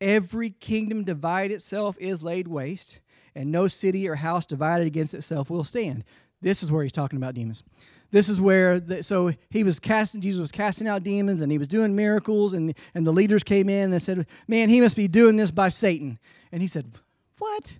Every 0.00 0.50
kingdom 0.50 1.04
divided 1.04 1.54
itself 1.54 1.96
is 2.00 2.24
laid 2.24 2.48
waste, 2.48 3.00
and 3.36 3.52
no 3.52 3.68
city 3.68 4.08
or 4.08 4.16
house 4.16 4.44
divided 4.44 4.88
against 4.88 5.14
itself 5.14 5.50
will 5.50 5.62
stand. 5.62 6.02
This 6.42 6.64
is 6.64 6.72
where 6.72 6.82
he's 6.82 6.92
talking 6.92 7.16
about 7.16 7.34
demons 7.34 7.62
this 8.14 8.28
is 8.28 8.40
where 8.40 8.78
the, 8.78 9.02
so 9.02 9.32
he 9.50 9.64
was 9.64 9.80
casting 9.80 10.20
jesus 10.20 10.40
was 10.40 10.52
casting 10.52 10.86
out 10.86 11.02
demons 11.02 11.42
and 11.42 11.50
he 11.50 11.58
was 11.58 11.66
doing 11.66 11.96
miracles 11.96 12.54
and, 12.54 12.72
and 12.94 13.04
the 13.04 13.12
leaders 13.12 13.42
came 13.42 13.68
in 13.68 13.92
and 13.92 14.00
said 14.00 14.24
man 14.46 14.68
he 14.68 14.80
must 14.80 14.94
be 14.94 15.08
doing 15.08 15.36
this 15.36 15.50
by 15.50 15.68
satan. 15.68 16.18
And 16.52 16.62
he 16.62 16.68
said 16.68 16.92
what? 17.38 17.78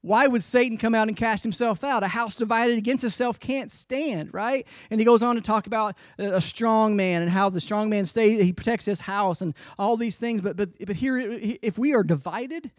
Why 0.00 0.28
would 0.28 0.42
satan 0.42 0.78
come 0.78 0.94
out 0.94 1.08
and 1.08 1.16
cast 1.16 1.42
himself 1.42 1.84
out? 1.84 2.02
A 2.02 2.08
house 2.08 2.36
divided 2.36 2.78
against 2.78 3.04
itself 3.04 3.38
can't 3.38 3.70
stand 3.70 4.32
right? 4.32 4.66
And 4.90 4.98
he 4.98 5.04
goes 5.04 5.22
on 5.22 5.34
to 5.34 5.42
talk 5.42 5.66
about 5.66 5.94
a 6.16 6.40
strong 6.40 6.96
man 6.96 7.20
and 7.20 7.30
how 7.30 7.50
the 7.50 7.60
strong 7.60 7.90
man 7.90 8.06
stays 8.06 8.40
he 8.40 8.54
protects 8.54 8.86
his 8.86 9.00
house 9.00 9.42
and 9.42 9.54
all 9.78 9.98
these 9.98 10.18
things. 10.18 10.40
But 10.40 10.56
but 10.56 10.70
but 10.86 10.96
here 10.96 11.18
if 11.18 11.76
we 11.76 11.92
are 11.92 12.02
divided 12.02 12.72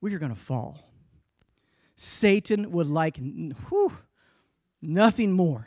we 0.00 0.14
are 0.14 0.18
going 0.18 0.34
to 0.34 0.40
fall. 0.40 0.88
Satan 1.96 2.70
would 2.70 2.86
like 2.86 3.18
whew, 3.18 3.92
nothing 4.80 5.32
more 5.32 5.66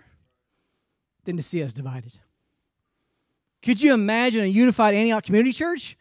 than 1.25 1.37
to 1.37 1.43
see 1.43 1.63
us 1.63 1.73
divided. 1.73 2.13
Could 3.61 3.81
you 3.81 3.93
imagine 3.93 4.43
a 4.43 4.47
unified 4.47 4.93
Antioch 4.93 5.23
Community 5.23 5.53
Church? 5.53 5.97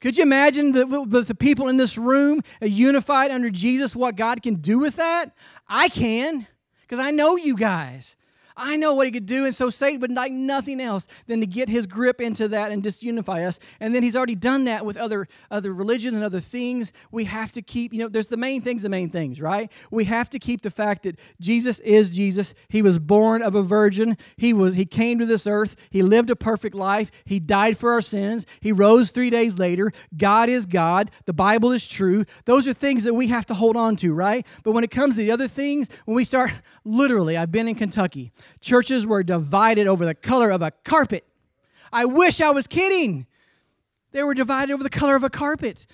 Could 0.00 0.16
you 0.16 0.22
imagine 0.22 0.72
the, 0.72 1.24
the 1.24 1.34
people 1.34 1.68
in 1.68 1.76
this 1.76 1.98
room 1.98 2.42
unified 2.60 3.30
under 3.30 3.50
Jesus, 3.50 3.96
what 3.96 4.16
God 4.16 4.42
can 4.42 4.54
do 4.54 4.78
with 4.78 4.96
that? 4.96 5.32
I 5.68 5.88
can, 5.88 6.46
because 6.82 6.98
I 6.98 7.10
know 7.10 7.36
you 7.36 7.56
guys. 7.56 8.16
I 8.58 8.76
know 8.76 8.92
what 8.92 9.06
he 9.06 9.12
could 9.12 9.26
do. 9.26 9.44
And 9.44 9.54
so 9.54 9.70
Satan 9.70 10.00
would 10.00 10.12
like 10.12 10.32
nothing 10.32 10.80
else 10.80 11.06
than 11.26 11.40
to 11.40 11.46
get 11.46 11.68
his 11.68 11.86
grip 11.86 12.20
into 12.20 12.48
that 12.48 12.72
and 12.72 12.82
disunify 12.82 13.46
us. 13.46 13.58
And 13.80 13.94
then 13.94 14.02
he's 14.02 14.16
already 14.16 14.34
done 14.34 14.64
that 14.64 14.84
with 14.84 14.96
other, 14.96 15.28
other 15.50 15.72
religions 15.72 16.16
and 16.16 16.24
other 16.24 16.40
things. 16.40 16.92
We 17.10 17.24
have 17.24 17.52
to 17.52 17.62
keep, 17.62 17.92
you 17.92 18.00
know, 18.00 18.08
there's 18.08 18.26
the 18.26 18.36
main 18.36 18.60
things, 18.60 18.82
the 18.82 18.88
main 18.88 19.08
things, 19.08 19.40
right? 19.40 19.70
We 19.90 20.04
have 20.04 20.28
to 20.30 20.38
keep 20.38 20.62
the 20.62 20.70
fact 20.70 21.04
that 21.04 21.18
Jesus 21.40 21.78
is 21.80 22.10
Jesus. 22.10 22.54
He 22.68 22.82
was 22.82 22.98
born 22.98 23.42
of 23.42 23.54
a 23.54 23.62
virgin. 23.62 24.16
He 24.36 24.52
was 24.52 24.74
he 24.74 24.84
came 24.84 25.18
to 25.18 25.26
this 25.26 25.46
earth. 25.46 25.76
He 25.90 26.02
lived 26.02 26.30
a 26.30 26.36
perfect 26.36 26.74
life. 26.74 27.10
He 27.24 27.40
died 27.40 27.78
for 27.78 27.92
our 27.92 28.00
sins. 28.00 28.46
He 28.60 28.72
rose 28.72 29.10
three 29.10 29.30
days 29.30 29.58
later. 29.58 29.92
God 30.16 30.48
is 30.48 30.66
God. 30.66 31.10
The 31.26 31.32
Bible 31.32 31.72
is 31.72 31.86
true. 31.86 32.24
Those 32.44 32.66
are 32.66 32.72
things 32.72 33.04
that 33.04 33.14
we 33.14 33.28
have 33.28 33.46
to 33.46 33.54
hold 33.54 33.76
on 33.76 33.96
to, 33.96 34.12
right? 34.12 34.46
But 34.64 34.72
when 34.72 34.84
it 34.84 34.90
comes 34.90 35.14
to 35.14 35.20
the 35.20 35.30
other 35.30 35.48
things, 35.48 35.88
when 36.04 36.16
we 36.16 36.24
start 36.24 36.50
literally, 36.84 37.36
I've 37.36 37.52
been 37.52 37.68
in 37.68 37.74
Kentucky. 37.74 38.32
Churches 38.60 39.06
were 39.06 39.22
divided 39.22 39.86
over 39.86 40.04
the 40.04 40.14
color 40.14 40.50
of 40.50 40.62
a 40.62 40.70
carpet. 40.70 41.24
I 41.92 42.04
wish 42.04 42.40
I 42.40 42.50
was 42.50 42.66
kidding. 42.66 43.26
They 44.12 44.22
were 44.22 44.34
divided 44.34 44.72
over 44.72 44.82
the 44.82 44.90
color 44.90 45.16
of 45.16 45.24
a 45.24 45.30
carpet. 45.30 45.86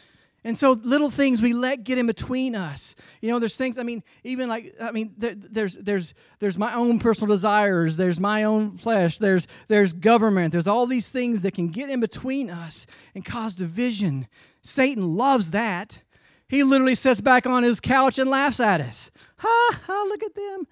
And 0.47 0.59
so 0.59 0.73
little 0.73 1.09
things 1.09 1.41
we 1.41 1.55
let 1.55 1.85
get 1.85 1.97
in 1.97 2.07
between 2.07 2.55
us. 2.55 2.95
You 3.23 3.31
know, 3.31 3.39
there's 3.39 3.57
things, 3.57 3.79
I 3.79 3.83
mean, 3.83 4.03
even 4.25 4.47
like, 4.47 4.75
I 4.79 4.93
mean, 4.93 5.15
there, 5.17 5.35
there's, 5.35 5.77
there's, 5.77 6.13
there's 6.39 6.59
my 6.59 6.75
own 6.75 6.99
personal 6.99 7.35
desires, 7.35 7.97
there's 7.97 8.21
my 8.21 8.45
own 8.45 8.77
flesh, 8.77 9.17
there's, 9.17 9.47
there's 9.69 9.95
government, 9.95 10.53
there's 10.53 10.69
all 10.69 10.87
these 10.87 11.09
things 11.09 11.41
that 11.43 11.55
can 11.55 11.69
get 11.69 11.89
in 11.89 11.99
between 11.99 12.51
us 12.51 12.87
and 13.15 13.25
cause 13.25 13.55
division. 13.55 14.29
Satan 14.61 15.17
loves 15.17 15.53
that. 15.53 16.03
He 16.47 16.63
literally 16.63 16.95
sits 16.95 17.23
back 17.23 17.47
on 17.47 17.63
his 17.63 17.81
couch 17.81 18.19
and 18.19 18.29
laughs 18.29 18.61
at 18.61 18.83
us. 18.83 19.11
Ha, 19.39 19.81
ha, 19.87 20.05
look 20.09 20.23
at 20.23 20.35
them. 20.35 20.67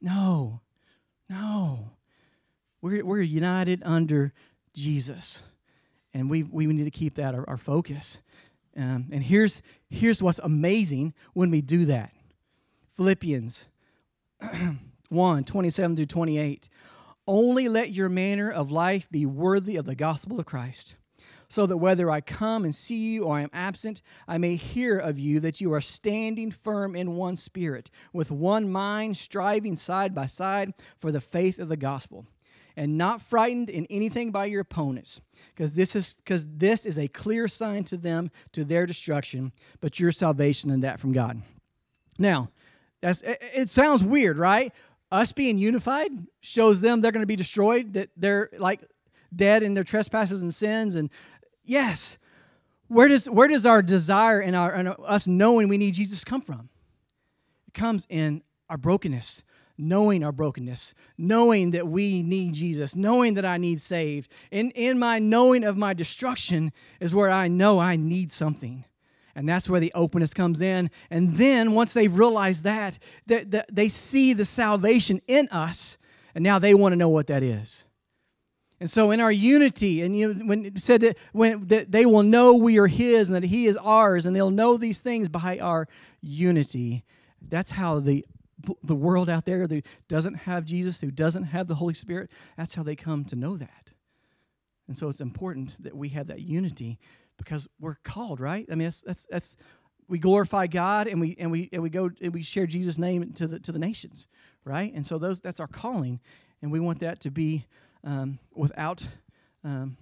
No, 0.00 0.60
no. 1.28 1.90
We're, 2.80 3.04
we're 3.04 3.20
united 3.20 3.82
under 3.84 4.32
Jesus. 4.72 5.42
And 6.14 6.30
we, 6.30 6.42
we 6.42 6.66
need 6.66 6.84
to 6.84 6.90
keep 6.90 7.14
that 7.14 7.34
our, 7.34 7.48
our 7.48 7.56
focus. 7.56 8.18
Um, 8.76 9.06
and 9.10 9.22
here's, 9.22 9.62
here's 9.90 10.22
what's 10.22 10.38
amazing 10.38 11.14
when 11.32 11.50
we 11.50 11.60
do 11.60 11.84
that 11.86 12.12
Philippians 12.96 13.68
1 15.08 15.44
27 15.44 15.96
through 15.96 16.06
28. 16.06 16.68
Only 17.26 17.68
let 17.68 17.90
your 17.90 18.08
manner 18.08 18.50
of 18.50 18.70
life 18.70 19.08
be 19.10 19.26
worthy 19.26 19.76
of 19.76 19.84
the 19.84 19.94
gospel 19.94 20.40
of 20.40 20.46
Christ 20.46 20.96
so 21.48 21.66
that 21.66 21.78
whether 21.78 22.10
I 22.10 22.20
come 22.20 22.64
and 22.64 22.74
see 22.74 22.96
you 22.96 23.24
or 23.24 23.36
I 23.36 23.40
am 23.40 23.50
absent, 23.52 24.02
I 24.26 24.38
may 24.38 24.56
hear 24.56 24.98
of 24.98 25.18
you 25.18 25.40
that 25.40 25.60
you 25.60 25.72
are 25.72 25.80
standing 25.80 26.50
firm 26.50 26.94
in 26.94 27.16
one 27.16 27.36
spirit, 27.36 27.90
with 28.12 28.30
one 28.30 28.70
mind, 28.70 29.16
striving 29.16 29.74
side 29.74 30.14
by 30.14 30.26
side 30.26 30.74
for 30.98 31.10
the 31.10 31.20
faith 31.20 31.58
of 31.58 31.68
the 31.68 31.76
gospel, 31.76 32.26
and 32.76 32.98
not 32.98 33.22
frightened 33.22 33.70
in 33.70 33.86
anything 33.90 34.30
by 34.30 34.44
your 34.44 34.60
opponents, 34.60 35.20
because 35.54 35.74
this 35.74 35.96
is 35.96 36.14
because 36.14 36.46
this 36.46 36.84
is 36.84 36.98
a 36.98 37.08
clear 37.08 37.48
sign 37.48 37.82
to 37.84 37.96
them 37.96 38.30
to 38.52 38.64
their 38.64 38.86
destruction, 38.86 39.52
but 39.80 39.98
your 39.98 40.12
salvation 40.12 40.70
and 40.70 40.84
that 40.84 41.00
from 41.00 41.12
God. 41.12 41.42
Now, 42.18 42.50
that's 43.00 43.22
it, 43.22 43.38
it 43.54 43.68
sounds 43.70 44.04
weird, 44.04 44.38
right? 44.38 44.72
Us 45.10 45.32
being 45.32 45.56
unified 45.56 46.10
shows 46.40 46.82
them 46.82 47.00
they're 47.00 47.12
going 47.12 47.22
to 47.22 47.26
be 47.26 47.36
destroyed, 47.36 47.94
that 47.94 48.10
they're 48.16 48.50
like 48.58 48.82
dead 49.34 49.62
in 49.62 49.74
their 49.74 49.84
trespasses 49.84 50.42
and 50.42 50.54
sins 50.54 50.94
and 50.94 51.10
Yes. 51.68 52.18
where 52.88 53.08
does 53.08 53.28
where 53.28 53.46
does 53.46 53.66
our 53.66 53.82
desire 53.82 54.40
and 54.40 54.56
our 54.56 54.72
and 54.72 54.94
us 55.04 55.26
knowing 55.26 55.68
we 55.68 55.76
need 55.76 55.92
Jesus 55.92 56.24
come 56.24 56.40
from? 56.40 56.70
It 57.66 57.74
comes 57.74 58.06
in 58.08 58.42
our 58.70 58.78
brokenness, 58.78 59.44
knowing 59.76 60.24
our 60.24 60.32
brokenness, 60.32 60.94
knowing 61.18 61.72
that 61.72 61.86
we 61.86 62.22
need 62.22 62.54
Jesus, 62.54 62.96
knowing 62.96 63.34
that 63.34 63.44
I 63.44 63.58
need 63.58 63.82
saved. 63.82 64.32
In 64.50 64.70
in 64.70 64.98
my 64.98 65.18
knowing 65.18 65.62
of 65.62 65.76
my 65.76 65.92
destruction 65.92 66.72
is 67.00 67.14
where 67.14 67.30
I 67.30 67.48
know 67.48 67.78
I 67.78 67.96
need 67.96 68.32
something. 68.32 68.86
And 69.34 69.46
that's 69.46 69.68
where 69.68 69.78
the 69.78 69.92
openness 69.94 70.32
comes 70.32 70.62
in. 70.62 70.90
And 71.10 71.34
then 71.34 71.72
once 71.72 71.92
they've 71.92 72.12
realized 72.18 72.64
that, 72.64 72.98
that, 73.26 73.52
that 73.52 73.72
they 73.72 73.88
see 73.88 74.32
the 74.32 74.44
salvation 74.44 75.20
in 75.28 75.46
us, 75.50 75.96
and 76.34 76.42
now 76.42 76.58
they 76.58 76.74
want 76.74 76.92
to 76.92 76.96
know 76.96 77.08
what 77.08 77.28
that 77.28 77.44
is. 77.44 77.84
And 78.80 78.90
so 78.90 79.10
in 79.10 79.20
our 79.20 79.32
unity, 79.32 80.02
and 80.02 80.16
you 80.16 80.32
know, 80.32 80.46
when 80.46 80.66
it 80.66 80.80
said 80.80 81.00
that 81.00 81.18
when 81.32 81.62
that 81.62 81.90
they 81.90 82.06
will 82.06 82.22
know 82.22 82.54
we 82.54 82.78
are 82.78 82.86
his 82.86 83.28
and 83.28 83.34
that 83.34 83.48
he 83.48 83.66
is 83.66 83.76
ours, 83.76 84.24
and 84.24 84.36
they'll 84.36 84.50
know 84.50 84.76
these 84.76 85.02
things 85.02 85.28
by 85.28 85.58
our 85.58 85.88
unity. 86.20 87.04
That's 87.42 87.72
how 87.72 88.00
the 88.00 88.24
the 88.82 88.94
world 88.94 89.28
out 89.28 89.44
there 89.44 89.66
that 89.66 89.86
doesn't 90.08 90.34
have 90.34 90.64
Jesus, 90.64 91.00
who 91.00 91.10
doesn't 91.10 91.44
have 91.44 91.68
the 91.68 91.76
Holy 91.76 91.94
Spirit, 91.94 92.30
that's 92.56 92.74
how 92.74 92.82
they 92.82 92.96
come 92.96 93.24
to 93.26 93.36
know 93.36 93.56
that. 93.56 93.90
And 94.88 94.96
so 94.96 95.08
it's 95.08 95.20
important 95.20 95.76
that 95.82 95.96
we 95.96 96.08
have 96.10 96.26
that 96.28 96.40
unity 96.40 96.98
because 97.36 97.68
we're 97.78 97.96
called, 98.02 98.40
right? 98.40 98.66
I 98.70 98.74
mean, 98.74 98.86
that's 98.86 99.02
that's, 99.02 99.26
that's 99.30 99.56
we 100.08 100.18
glorify 100.18 100.66
God 100.66 101.06
and 101.06 101.20
we 101.20 101.36
and 101.38 101.50
we 101.50 101.68
and 101.72 101.82
we 101.82 101.90
go 101.90 102.10
and 102.20 102.32
we 102.32 102.42
share 102.42 102.66
Jesus' 102.66 102.98
name 102.98 103.32
to 103.34 103.46
the 103.46 103.60
to 103.60 103.72
the 103.72 103.78
nations, 103.78 104.26
right? 104.64 104.92
And 104.92 105.06
so 105.06 105.18
those 105.18 105.40
that's 105.40 105.60
our 105.60 105.66
calling, 105.66 106.20
and 106.62 106.72
we 106.72 106.80
want 106.80 107.00
that 107.00 107.20
to 107.20 107.30
be 107.30 107.66
um, 108.04 108.38
without 108.54 109.06
um, 109.64 109.96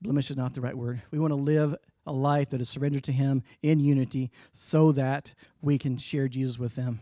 blemish 0.00 0.30
is 0.30 0.36
not 0.36 0.54
the 0.54 0.60
right 0.60 0.76
word. 0.76 1.02
We 1.10 1.18
want 1.18 1.32
to 1.32 1.36
live 1.36 1.76
a 2.06 2.12
life 2.12 2.50
that 2.50 2.60
is 2.60 2.68
surrendered 2.68 3.04
to 3.04 3.12
Him 3.12 3.42
in 3.62 3.80
unity 3.80 4.30
so 4.52 4.92
that 4.92 5.34
we 5.60 5.78
can 5.78 5.96
share 5.96 6.28
Jesus 6.28 6.58
with 6.58 6.76
them. 6.76 7.00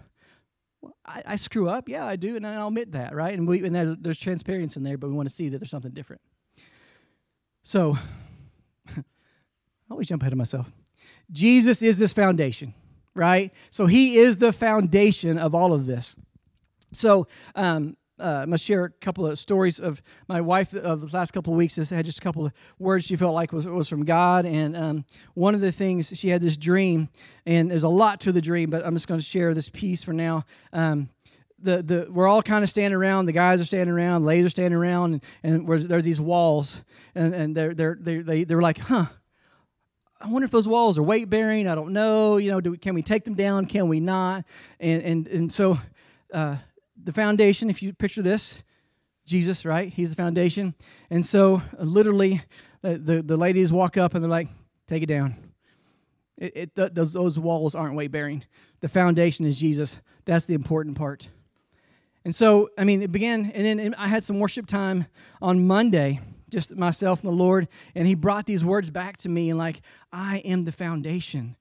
I, 1.06 1.22
I 1.26 1.36
screw 1.36 1.68
up, 1.68 1.88
yeah, 1.88 2.06
I 2.06 2.16
do, 2.16 2.36
and 2.36 2.46
I'll 2.46 2.68
admit 2.68 2.92
that, 2.92 3.14
right? 3.14 3.36
And, 3.36 3.46
we, 3.46 3.64
and 3.64 3.74
there's, 3.74 3.96
there's 4.00 4.18
transparency 4.18 4.78
in 4.78 4.84
there, 4.84 4.98
but 4.98 5.08
we 5.08 5.14
want 5.14 5.28
to 5.28 5.34
see 5.34 5.48
that 5.48 5.58
there's 5.58 5.70
something 5.70 5.92
different. 5.92 6.22
So, 7.62 7.96
I 8.96 9.02
always 9.90 10.08
jump 10.08 10.22
ahead 10.22 10.32
of 10.32 10.38
myself. 10.38 10.70
Jesus 11.30 11.82
is 11.82 11.98
this 11.98 12.12
foundation, 12.12 12.74
right? 13.14 13.52
So 13.70 13.86
He 13.86 14.16
is 14.16 14.38
the 14.38 14.52
foundation 14.52 15.38
of 15.38 15.54
all 15.54 15.72
of 15.72 15.86
this. 15.86 16.14
So, 16.92 17.26
um, 17.54 17.96
uh, 18.18 18.40
I'm 18.42 18.46
gonna 18.46 18.58
share 18.58 18.84
a 18.84 18.90
couple 18.90 19.26
of 19.26 19.38
stories 19.38 19.80
of 19.80 20.02
my 20.28 20.40
wife 20.40 20.72
of 20.74 21.00
the 21.00 21.16
last 21.16 21.32
couple 21.32 21.52
of 21.52 21.56
weeks. 21.56 21.74
This 21.74 21.90
had 21.90 22.04
just 22.04 22.18
a 22.18 22.22
couple 22.22 22.46
of 22.46 22.52
words 22.78 23.04
she 23.04 23.16
felt 23.16 23.34
like 23.34 23.52
was 23.52 23.66
was 23.66 23.88
from 23.88 24.04
God, 24.04 24.46
and 24.46 24.76
um, 24.76 25.04
one 25.34 25.54
of 25.54 25.60
the 25.60 25.72
things 25.72 26.12
she 26.16 26.28
had 26.28 26.40
this 26.40 26.56
dream, 26.56 27.08
and 27.44 27.70
there's 27.70 27.84
a 27.84 27.88
lot 27.88 28.20
to 28.22 28.32
the 28.32 28.40
dream, 28.40 28.70
but 28.70 28.86
I'm 28.86 28.94
just 28.94 29.08
going 29.08 29.20
to 29.20 29.26
share 29.26 29.52
this 29.54 29.68
piece 29.68 30.02
for 30.02 30.12
now. 30.12 30.44
Um, 30.72 31.08
the, 31.58 31.82
the 31.82 32.06
we're 32.10 32.28
all 32.28 32.42
kind 32.42 32.62
of 32.62 32.70
standing 32.70 32.96
around. 32.96 33.26
The 33.26 33.32
guys 33.32 33.60
are 33.60 33.64
standing 33.64 33.92
around, 33.92 34.24
ladies 34.24 34.46
are 34.46 34.50
standing 34.50 34.78
around, 34.78 35.20
and, 35.42 35.68
and 35.68 35.88
there's 35.88 36.04
these 36.04 36.20
walls, 36.20 36.84
and, 37.14 37.34
and 37.34 37.56
they're 37.56 37.74
they're 37.74 37.98
they 38.00 38.18
they 38.18 38.44
they're 38.44 38.62
like, 38.62 38.78
huh. 38.78 39.06
I 40.20 40.28
wonder 40.28 40.46
if 40.46 40.52
those 40.52 40.68
walls 40.68 40.96
are 40.96 41.02
weight 41.02 41.28
bearing. 41.28 41.68
I 41.68 41.74
don't 41.74 41.92
know. 41.92 42.38
You 42.38 42.52
know, 42.52 42.60
do, 42.60 42.74
can 42.78 42.94
we 42.94 43.02
take 43.02 43.24
them 43.24 43.34
down? 43.34 43.66
Can 43.66 43.88
we 43.88 44.00
not? 44.00 44.44
And 44.80 45.02
and 45.02 45.28
and 45.28 45.52
so 45.52 45.78
uh, 46.32 46.56
the 47.04 47.12
foundation, 47.12 47.70
if 47.70 47.82
you 47.82 47.92
picture 47.92 48.22
this, 48.22 48.62
Jesus, 49.26 49.64
right? 49.64 49.92
He's 49.92 50.10
the 50.10 50.16
foundation. 50.16 50.74
And 51.10 51.24
so, 51.24 51.62
uh, 51.78 51.82
literally, 51.84 52.42
uh, 52.82 52.96
the, 52.98 53.22
the 53.24 53.36
ladies 53.36 53.72
walk 53.72 53.96
up 53.96 54.14
and 54.14 54.22
they're 54.22 54.30
like, 54.30 54.48
take 54.86 55.02
it 55.02 55.06
down. 55.06 55.36
It, 56.36 56.52
it, 56.54 56.76
th- 56.76 56.92
those, 56.92 57.12
those 57.12 57.38
walls 57.38 57.74
aren't 57.74 57.94
weight 57.94 58.10
bearing. 58.10 58.44
The 58.80 58.88
foundation 58.88 59.46
is 59.46 59.58
Jesus. 59.58 60.00
That's 60.24 60.46
the 60.46 60.54
important 60.54 60.96
part. 60.96 61.28
And 62.24 62.34
so, 62.34 62.70
I 62.78 62.84
mean, 62.84 63.02
it 63.02 63.12
began, 63.12 63.50
and 63.50 63.80
then 63.80 63.94
I 63.96 64.08
had 64.08 64.24
some 64.24 64.38
worship 64.38 64.66
time 64.66 65.06
on 65.42 65.66
Monday, 65.66 66.20
just 66.48 66.74
myself 66.74 67.22
and 67.22 67.30
the 67.30 67.36
Lord, 67.36 67.68
and 67.94 68.06
He 68.06 68.14
brought 68.14 68.46
these 68.46 68.64
words 68.64 68.90
back 68.90 69.18
to 69.18 69.28
me, 69.28 69.50
and 69.50 69.58
like, 69.58 69.82
I 70.12 70.38
am 70.38 70.62
the 70.62 70.72
foundation. 70.72 71.56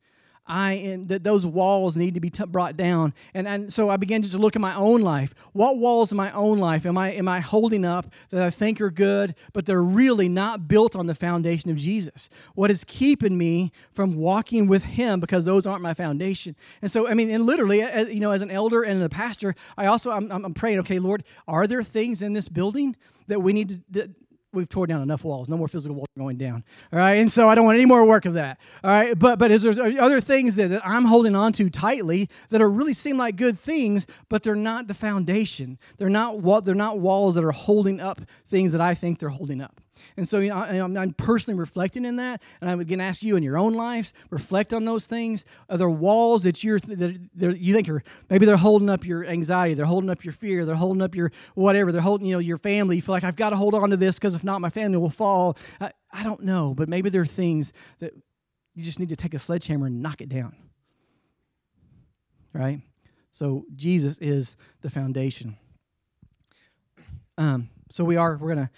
I 0.46 0.74
am, 0.74 1.08
that 1.08 1.24
those 1.24 1.46
walls 1.46 1.96
need 1.96 2.16
to 2.16 2.20
be 2.20 2.30
t- 2.30 2.44
brought 2.46 2.76
down. 2.76 3.14
And, 3.34 3.48
and 3.48 3.72
so 3.72 3.90
I 3.90 3.98
began 3.98 4.22
just 4.22 4.34
to 4.34 4.40
look 4.40 4.56
at 4.56 4.62
my 4.62 4.76
own 4.76 5.02
life. 5.02 5.34
What 5.54 5.78
walls 5.78 6.12
in 6.12 6.18
my 6.18 6.32
own 6.34 6.60
life 6.60 6.86
am 6.86 6.98
I, 6.98 7.12
am 7.12 7.30
I 7.30 7.40
holding 7.40 7.86
up 7.86 8.12
that 8.30 8.44
I 8.44 8.50
think 8.50 8.82
are 8.82 8.90
good, 8.90 9.36
but 9.54 9.66
they're 9.66 9.84
really 9.84 10.28
not 10.28 10.68
built 10.68 10.96
on 10.96 11.08
the 11.08 11.16
foundation 11.16 11.72
of 11.72 11.78
Jesus? 11.78 12.30
What 12.56 12.70
is 12.70 12.84
keeping 12.84 13.38
me 13.38 13.72
from 13.94 14.16
walking 14.16 14.68
with 14.68 14.84
Him 14.84 15.22
because 15.22 15.46
those 15.46 15.66
aren't 15.66 15.82
my 15.82 15.94
foundation? 15.94 16.56
And 16.82 16.92
so, 16.92 17.08
I 17.08 17.14
mean, 17.14 17.30
and 17.30 17.46
literally, 17.46 17.82
as, 17.82 18.10
you 18.10 18.20
know, 18.20 18.32
as 18.32 18.42
an 18.42 18.52
elder 18.52 18.84
and 18.84 19.02
a 19.02 19.10
pastor, 19.10 19.56
I 19.78 19.86
also, 19.86 20.12
I'm, 20.12 20.30
I'm 20.30 20.54
praying, 20.54 20.80
okay, 20.80 21.00
Lord, 21.00 21.24
are 21.48 21.68
there 21.68 21.84
things 21.84 22.22
in 22.22 22.34
this 22.34 22.50
building 22.50 22.98
that 23.28 23.42
we 23.42 23.54
need 23.54 23.70
to, 23.70 23.82
that, 23.92 24.10
we've 24.54 24.70
tore 24.70 24.88
down 24.88 25.02
enough 25.02 25.24
walls. 25.24 25.50
No 25.50 25.58
more 25.58 25.68
physical 25.68 25.96
walls 25.96 26.08
going 26.18 26.38
down. 26.38 26.64
All 26.92 27.00
right, 27.00 27.16
and 27.16 27.32
so 27.32 27.50
I 27.50 27.56
don't 27.56 27.66
want 27.66 27.76
any 27.76 27.86
more 27.86 28.06
work 28.06 28.26
of 28.26 28.36
that. 28.36 28.60
All 28.84 28.92
right, 28.92 29.18
but 29.18 29.40
but 29.40 29.52
is 29.52 29.64
there 29.64 29.74
other 30.00 30.22
things 30.22 30.56
that, 30.56 30.70
that 30.70 30.86
I'm 30.86 31.06
holding 31.06 31.36
on 31.36 31.54
to 31.54 31.70
tightly 31.70 32.30
that 32.50 32.62
are 32.62 32.70
really 32.70 32.94
seem 32.94 33.18
like 33.18 33.36
good 33.36 33.60
things, 33.60 34.08
but 34.30 34.44
they're 34.44 34.56
not 34.56 34.88
the 34.88 34.94
foundation. 34.94 35.78
They're 35.98 36.10
not 36.10 36.40
what 36.40 36.66
they're 36.66 36.76
not 36.76 37.00
walls 37.00 37.36
that 37.36 37.44
are 37.44 37.52
holding 37.52 38.00
up 38.00 38.22
things 38.46 38.72
that 38.72 38.82
I 38.82 38.94
think 38.94 39.20
they're 39.20 39.30
holding 39.30 39.62
up. 39.62 39.82
And 40.18 40.28
so 40.28 40.40
you 40.40 40.50
know, 40.50 40.56
I, 40.56 40.76
am 40.76 41.14
personally 41.14 41.60
reflecting 41.60 42.06
in 42.06 42.16
that, 42.18 42.42
and 42.62 42.70
I'm 42.70 42.78
going 42.84 43.00
to 43.00 43.06
ask 43.06 43.24
you 43.24 43.36
in 43.36 43.44
your 43.44 43.58
own 43.58 43.74
lives, 43.74 44.14
reflect 44.30 44.74
on 44.74 44.86
those 44.86 45.08
things. 45.08 45.46
Are 45.70 45.78
there 45.78 45.90
walls 45.90 46.44
that 46.44 46.64
you're 46.64 46.80
that 46.80 47.58
you 47.60 47.74
think 47.74 47.90
are 47.90 48.04
maybe 48.30 48.46
they're 48.46 48.58
holding 48.58 48.90
up 48.90 49.06
your 49.06 49.26
anxiety, 49.26 49.74
they're 49.74 49.86
holding 49.86 50.10
up 50.10 50.24
your 50.24 50.34
fear, 50.34 50.66
they're 50.66 50.76
holding 50.76 51.02
up 51.02 51.16
your 51.16 51.32
whatever, 51.56 51.92
they're 51.92 52.02
holding 52.02 52.28
you 52.28 52.34
know 52.34 52.40
your 52.40 52.58
family. 52.58 52.96
You 52.96 53.02
feel 53.02 53.14
like 53.14 53.24
I've 53.24 53.36
got 53.36 53.52
to 53.52 53.56
hold 53.56 53.76
on 53.76 53.90
to 53.92 53.98
this 53.98 54.18
because 54.18 54.36
if 54.36 54.44
not, 54.44 54.62
my 54.62 54.70
family 54.70 54.98
will 54.98 55.10
fall. 55.10 55.58
I, 55.80 55.92
I 56.12 56.24
don't 56.24 56.44
know, 56.44 56.74
but 56.74 56.90
maybe 56.90 57.10
there 57.10 57.22
are 57.22 57.26
things 57.26 57.74
that 58.00 58.14
you 58.76 58.84
just 58.84 59.00
need 59.00 59.10
to 59.10 59.16
take 59.16 59.34
a 59.34 59.40
sledgehammer 59.40 59.88
and 59.88 60.02
knock 60.02 60.22
it 60.22 60.30
down. 60.30 60.56
Right. 62.54 62.82
So 63.32 63.66
Jesus 63.76 64.18
is 64.20 64.56
the 64.82 64.90
foundation. 64.90 65.58
Um, 67.38 67.70
so 67.90 68.04
we 68.04 68.16
are 68.16 68.38
we're 68.38 68.50
gonna 68.50 68.70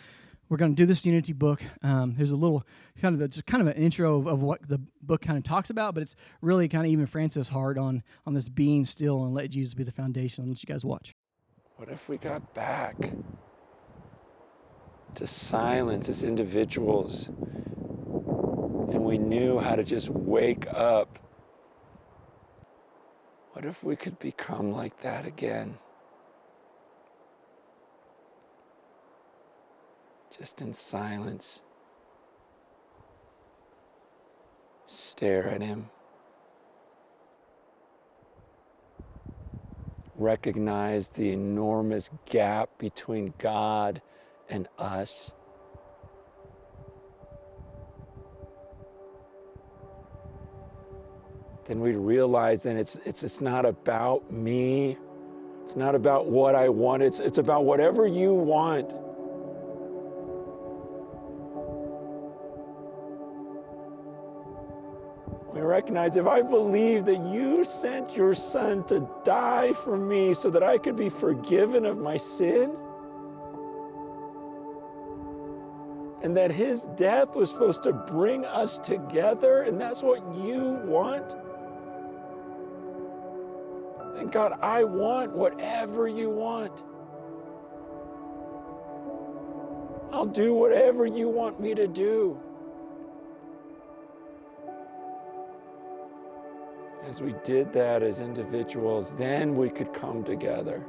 we're 0.49 0.57
going 0.57 0.75
to 0.75 0.75
do 0.75 0.85
this 0.85 1.05
unity 1.05 1.33
book. 1.33 1.61
Um, 1.81 2.13
there's 2.15 2.31
a 2.31 2.37
little 2.37 2.63
kind 3.01 3.15
of 3.15 3.21
a, 3.21 3.27
just 3.27 3.45
kind 3.45 3.61
of 3.61 3.67
an 3.67 3.81
intro 3.81 4.17
of, 4.17 4.27
of, 4.27 4.41
what 4.41 4.67
the 4.67 4.79
book 5.01 5.21
kind 5.21 5.37
of 5.37 5.43
talks 5.43 5.69
about, 5.69 5.93
but 5.93 6.03
it's 6.03 6.15
really 6.41 6.67
kind 6.67 6.85
of 6.85 6.91
even 6.91 7.05
Francis 7.05 7.49
hard 7.49 7.77
on 7.77 8.03
on 8.25 8.33
this 8.33 8.47
being 8.47 8.83
still 8.85 9.23
and 9.23 9.33
let 9.33 9.49
Jesus 9.49 9.73
be 9.73 9.83
the 9.83 9.91
foundation. 9.91 10.47
Let 10.47 10.61
you 10.61 10.67
guys 10.67 10.85
watch. 10.85 11.15
What 11.77 11.89
if 11.89 12.07
we 12.07 12.17
got 12.17 12.53
back 12.53 13.11
to 15.15 15.27
silence 15.27 16.09
as 16.09 16.23
individuals 16.23 17.27
and 17.27 19.03
we 19.03 19.17
knew 19.17 19.59
how 19.59 19.75
to 19.75 19.83
just 19.83 20.09
wake 20.09 20.67
up? 20.71 21.19
What 23.53 23.65
if 23.65 23.83
we 23.83 23.95
could 23.95 24.19
become 24.19 24.71
like 24.71 25.01
that 25.01 25.25
again? 25.25 25.77
Just 30.37 30.61
in 30.61 30.73
silence, 30.73 31.61
stare 34.85 35.47
at 35.47 35.61
Him. 35.61 35.89
Recognize 40.17 41.09
the 41.09 41.31
enormous 41.31 42.09
gap 42.25 42.69
between 42.77 43.33
God 43.37 44.01
and 44.49 44.67
us. 44.77 45.31
Then 51.65 51.79
we 51.79 51.93
realize 51.93 52.63
that 52.63 52.75
it's, 52.75 52.99
it's, 53.05 53.23
it's 53.23 53.41
not 53.41 53.65
about 53.65 54.31
me. 54.31 54.97
It's 55.63 55.75
not 55.75 55.95
about 55.95 56.27
what 56.27 56.55
I 56.55 56.69
want. 56.69 57.01
It's, 57.01 57.19
it's 57.19 57.39
about 57.39 57.65
whatever 57.65 58.05
you 58.05 58.33
want. 58.33 58.93
Recognize 65.95 66.17
if 66.17 66.27
I 66.27 66.41
believe 66.41 67.05
that 67.05 67.23
you 67.25 67.63
sent 67.63 68.17
your 68.17 68.33
son 68.33 68.83
to 68.85 69.07
die 69.23 69.71
for 69.73 69.95
me 69.97 70.33
so 70.33 70.49
that 70.49 70.61
I 70.63 70.77
could 70.77 70.95
be 70.95 71.09
forgiven 71.09 71.85
of 71.85 71.97
my 71.97 72.17
sin, 72.17 72.75
and 76.21 76.35
that 76.35 76.51
his 76.51 76.83
death 76.97 77.35
was 77.35 77.49
supposed 77.49 77.83
to 77.83 77.93
bring 77.93 78.43
us 78.45 78.77
together, 78.79 79.61
and 79.61 79.79
that's 79.79 80.01
what 80.01 80.19
you 80.35 80.79
want. 80.85 81.33
And 84.17 84.31
God, 84.31 84.57
I 84.61 84.83
want 84.83 85.31
whatever 85.31 86.07
you 86.07 86.29
want. 86.29 86.83
I'll 90.11 90.25
do 90.25 90.53
whatever 90.53 91.05
you 91.05 91.29
want 91.29 91.59
me 91.59 91.73
to 91.75 91.87
do. 91.87 92.39
As 97.07 97.21
we 97.21 97.35
did 97.43 97.71
that 97.71 98.01
as 98.01 98.19
individuals, 98.19 99.13
then 99.13 99.55
we 99.55 99.69
could 99.69 99.93
come 99.93 100.23
together. 100.23 100.83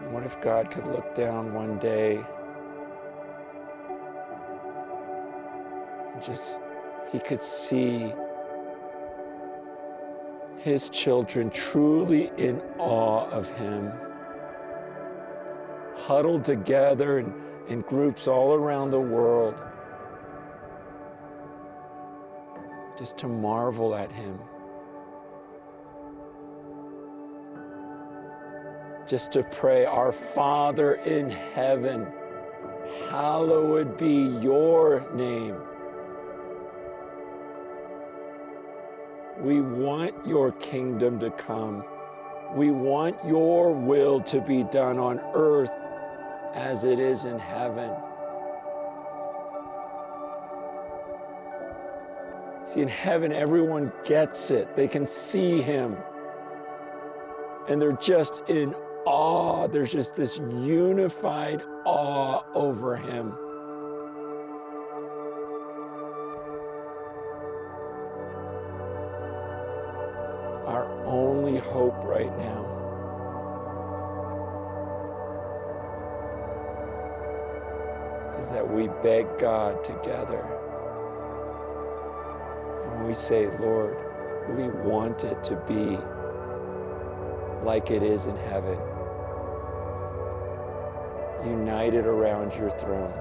And 0.00 0.12
what 0.12 0.22
if 0.22 0.40
God 0.40 0.70
could 0.70 0.86
look 0.86 1.14
down 1.14 1.52
one 1.52 1.78
day 1.78 2.24
and 6.14 6.22
just, 6.22 6.60
He 7.10 7.18
could 7.18 7.42
see 7.42 8.12
His 10.58 10.88
children 10.88 11.50
truly 11.50 12.30
in 12.36 12.62
awe 12.78 13.28
of 13.30 13.48
Him, 13.50 13.90
huddled 15.96 16.44
together 16.44 17.18
in, 17.18 17.34
in 17.68 17.80
groups 17.80 18.28
all 18.28 18.54
around 18.54 18.92
the 18.92 19.00
world 19.00 19.60
just 22.98 23.18
to 23.18 23.28
marvel 23.28 23.94
at 23.94 24.10
him. 24.10 24.38
Just 29.06 29.32
to 29.32 29.44
pray, 29.44 29.84
Our 29.84 30.12
Father 30.12 30.94
in 30.94 31.30
heaven, 31.30 32.06
hallowed 33.08 33.96
be 33.96 34.38
your 34.40 35.06
name. 35.14 35.56
We 39.38 39.60
want 39.60 40.26
your 40.26 40.52
kingdom 40.52 41.20
to 41.20 41.30
come. 41.30 41.84
We 42.54 42.70
want 42.70 43.16
your 43.24 43.72
will 43.72 44.20
to 44.22 44.40
be 44.40 44.64
done 44.64 44.98
on 44.98 45.20
earth 45.34 45.72
as 46.54 46.84
it 46.84 46.98
is 46.98 47.26
in 47.26 47.38
heaven. 47.38 47.90
See, 52.66 52.80
in 52.80 52.88
heaven, 52.88 53.32
everyone 53.32 53.92
gets 54.04 54.50
it. 54.50 54.74
They 54.74 54.88
can 54.88 55.06
see 55.06 55.62
him. 55.62 55.96
And 57.68 57.80
they're 57.80 57.92
just 57.92 58.42
in 58.48 58.74
awe. 59.04 59.68
There's 59.68 59.92
just 59.92 60.16
this 60.16 60.38
unified 60.38 61.62
awe 61.84 62.42
over 62.54 62.96
him. 62.96 63.30
Our 70.66 70.90
only 71.06 71.58
hope 71.58 71.94
right 72.02 72.36
now 72.36 72.64
is 78.40 78.50
that 78.50 78.68
we 78.68 78.88
beg 79.04 79.26
God 79.38 79.84
together 79.84 80.44
we 83.06 83.14
say, 83.14 83.46
Lord, 83.58 83.96
we 84.56 84.68
want 84.68 85.22
it 85.22 85.44
to 85.44 85.56
be 85.68 85.98
like 87.64 87.90
it 87.90 88.02
is 88.02 88.26
in 88.26 88.36
heaven, 88.36 88.78
united 91.44 92.06
around 92.06 92.52
your 92.54 92.70
throne. 92.72 93.12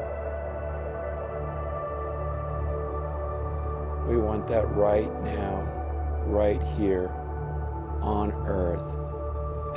We 4.10 4.18
want 4.18 4.48
that 4.48 4.68
right 4.76 5.12
now, 5.24 5.62
right 6.26 6.62
here 6.78 7.10
on 8.02 8.32
earth 8.48 8.92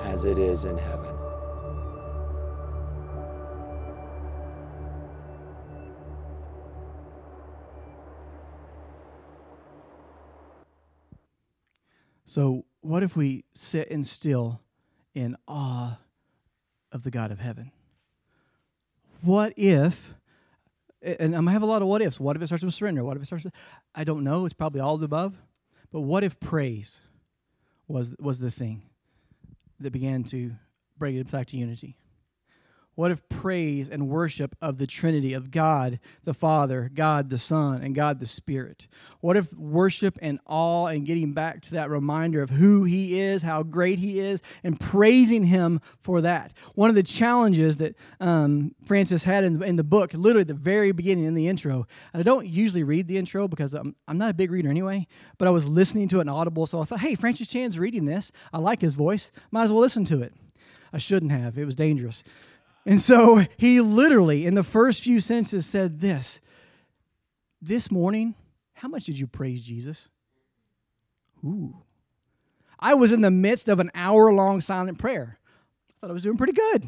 as 0.06 0.24
it 0.24 0.38
is 0.38 0.64
in 0.64 0.78
heaven. 0.78 1.07
So, 12.28 12.66
what 12.82 13.02
if 13.02 13.16
we 13.16 13.46
sit 13.54 13.90
and 13.90 14.06
still 14.06 14.60
in 15.14 15.34
awe 15.48 15.98
of 16.92 17.02
the 17.02 17.10
God 17.10 17.30
of 17.30 17.40
heaven? 17.40 17.72
What 19.22 19.54
if, 19.56 20.12
and 21.00 21.34
I'm 21.34 21.46
gonna 21.46 21.52
have 21.52 21.62
a 21.62 21.66
lot 21.66 21.80
of 21.80 21.88
what 21.88 22.02
ifs. 22.02 22.20
What 22.20 22.36
if 22.36 22.42
it 22.42 22.48
starts 22.48 22.62
with 22.62 22.74
surrender? 22.74 23.02
What 23.02 23.16
if 23.16 23.22
it 23.22 23.26
starts 23.26 23.46
with, 23.46 23.54
I 23.94 24.04
don't 24.04 24.24
know, 24.24 24.44
it's 24.44 24.52
probably 24.52 24.82
all 24.82 24.92
of 24.92 25.00
the 25.00 25.06
above. 25.06 25.36
But 25.90 26.02
what 26.02 26.22
if 26.22 26.38
praise 26.38 27.00
was, 27.86 28.14
was 28.18 28.40
the 28.40 28.50
thing 28.50 28.82
that 29.80 29.90
began 29.90 30.22
to 30.24 30.52
bring 30.98 31.16
it 31.16 31.30
back 31.30 31.46
to 31.46 31.56
unity? 31.56 31.96
What 32.98 33.12
if 33.12 33.28
praise 33.28 33.88
and 33.88 34.08
worship 34.08 34.56
of 34.60 34.78
the 34.78 34.86
Trinity, 34.88 35.32
of 35.32 35.52
God 35.52 36.00
the 36.24 36.34
Father, 36.34 36.90
God 36.92 37.30
the 37.30 37.38
Son, 37.38 37.80
and 37.80 37.94
God 37.94 38.18
the 38.18 38.26
Spirit? 38.26 38.88
What 39.20 39.36
if 39.36 39.52
worship 39.52 40.18
and 40.20 40.40
awe 40.46 40.86
and 40.86 41.06
getting 41.06 41.32
back 41.32 41.62
to 41.62 41.74
that 41.74 41.90
reminder 41.90 42.42
of 42.42 42.50
who 42.50 42.82
He 42.82 43.20
is, 43.20 43.42
how 43.42 43.62
great 43.62 44.00
He 44.00 44.18
is, 44.18 44.42
and 44.64 44.80
praising 44.80 45.44
Him 45.44 45.80
for 46.00 46.20
that? 46.22 46.52
One 46.74 46.90
of 46.90 46.96
the 46.96 47.04
challenges 47.04 47.76
that 47.76 47.94
um, 48.18 48.74
Francis 48.84 49.22
had 49.22 49.44
in, 49.44 49.62
in 49.62 49.76
the 49.76 49.84
book, 49.84 50.12
literally 50.12 50.42
the 50.42 50.54
very 50.54 50.90
beginning 50.90 51.26
in 51.26 51.34
the 51.34 51.46
intro, 51.46 51.86
I 52.12 52.22
don't 52.24 52.48
usually 52.48 52.82
read 52.82 53.06
the 53.06 53.16
intro 53.16 53.46
because 53.46 53.74
I'm, 53.74 53.94
I'm 54.08 54.18
not 54.18 54.30
a 54.30 54.34
big 54.34 54.50
reader 54.50 54.70
anyway, 54.70 55.06
but 55.38 55.46
I 55.46 55.52
was 55.52 55.68
listening 55.68 56.08
to 56.08 56.18
it 56.18 56.22
in 56.22 56.28
Audible, 56.28 56.66
so 56.66 56.80
I 56.80 56.84
thought, 56.84 56.98
hey, 56.98 57.14
Francis 57.14 57.46
Chan's 57.46 57.78
reading 57.78 58.06
this. 58.06 58.32
I 58.52 58.58
like 58.58 58.80
his 58.80 58.96
voice. 58.96 59.30
Might 59.52 59.62
as 59.62 59.72
well 59.72 59.82
listen 59.82 60.04
to 60.06 60.20
it. 60.20 60.32
I 60.92 60.98
shouldn't 60.98 61.30
have, 61.30 61.56
it 61.56 61.64
was 61.64 61.76
dangerous. 61.76 62.24
And 62.86 63.00
so 63.00 63.44
he 63.56 63.80
literally, 63.80 64.46
in 64.46 64.54
the 64.54 64.64
first 64.64 65.02
few 65.02 65.20
sentences, 65.20 65.66
said 65.66 66.00
this 66.00 66.40
This 67.60 67.90
morning, 67.90 68.34
how 68.74 68.88
much 68.88 69.04
did 69.04 69.18
you 69.18 69.26
praise 69.26 69.62
Jesus? 69.62 70.08
Ooh. 71.44 71.76
I 72.78 72.94
was 72.94 73.12
in 73.12 73.20
the 73.20 73.30
midst 73.30 73.68
of 73.68 73.80
an 73.80 73.90
hour 73.94 74.32
long 74.32 74.60
silent 74.60 74.98
prayer. 74.98 75.38
I 75.90 75.92
thought 76.00 76.10
I 76.10 76.14
was 76.14 76.22
doing 76.22 76.36
pretty 76.36 76.52
good. 76.52 76.86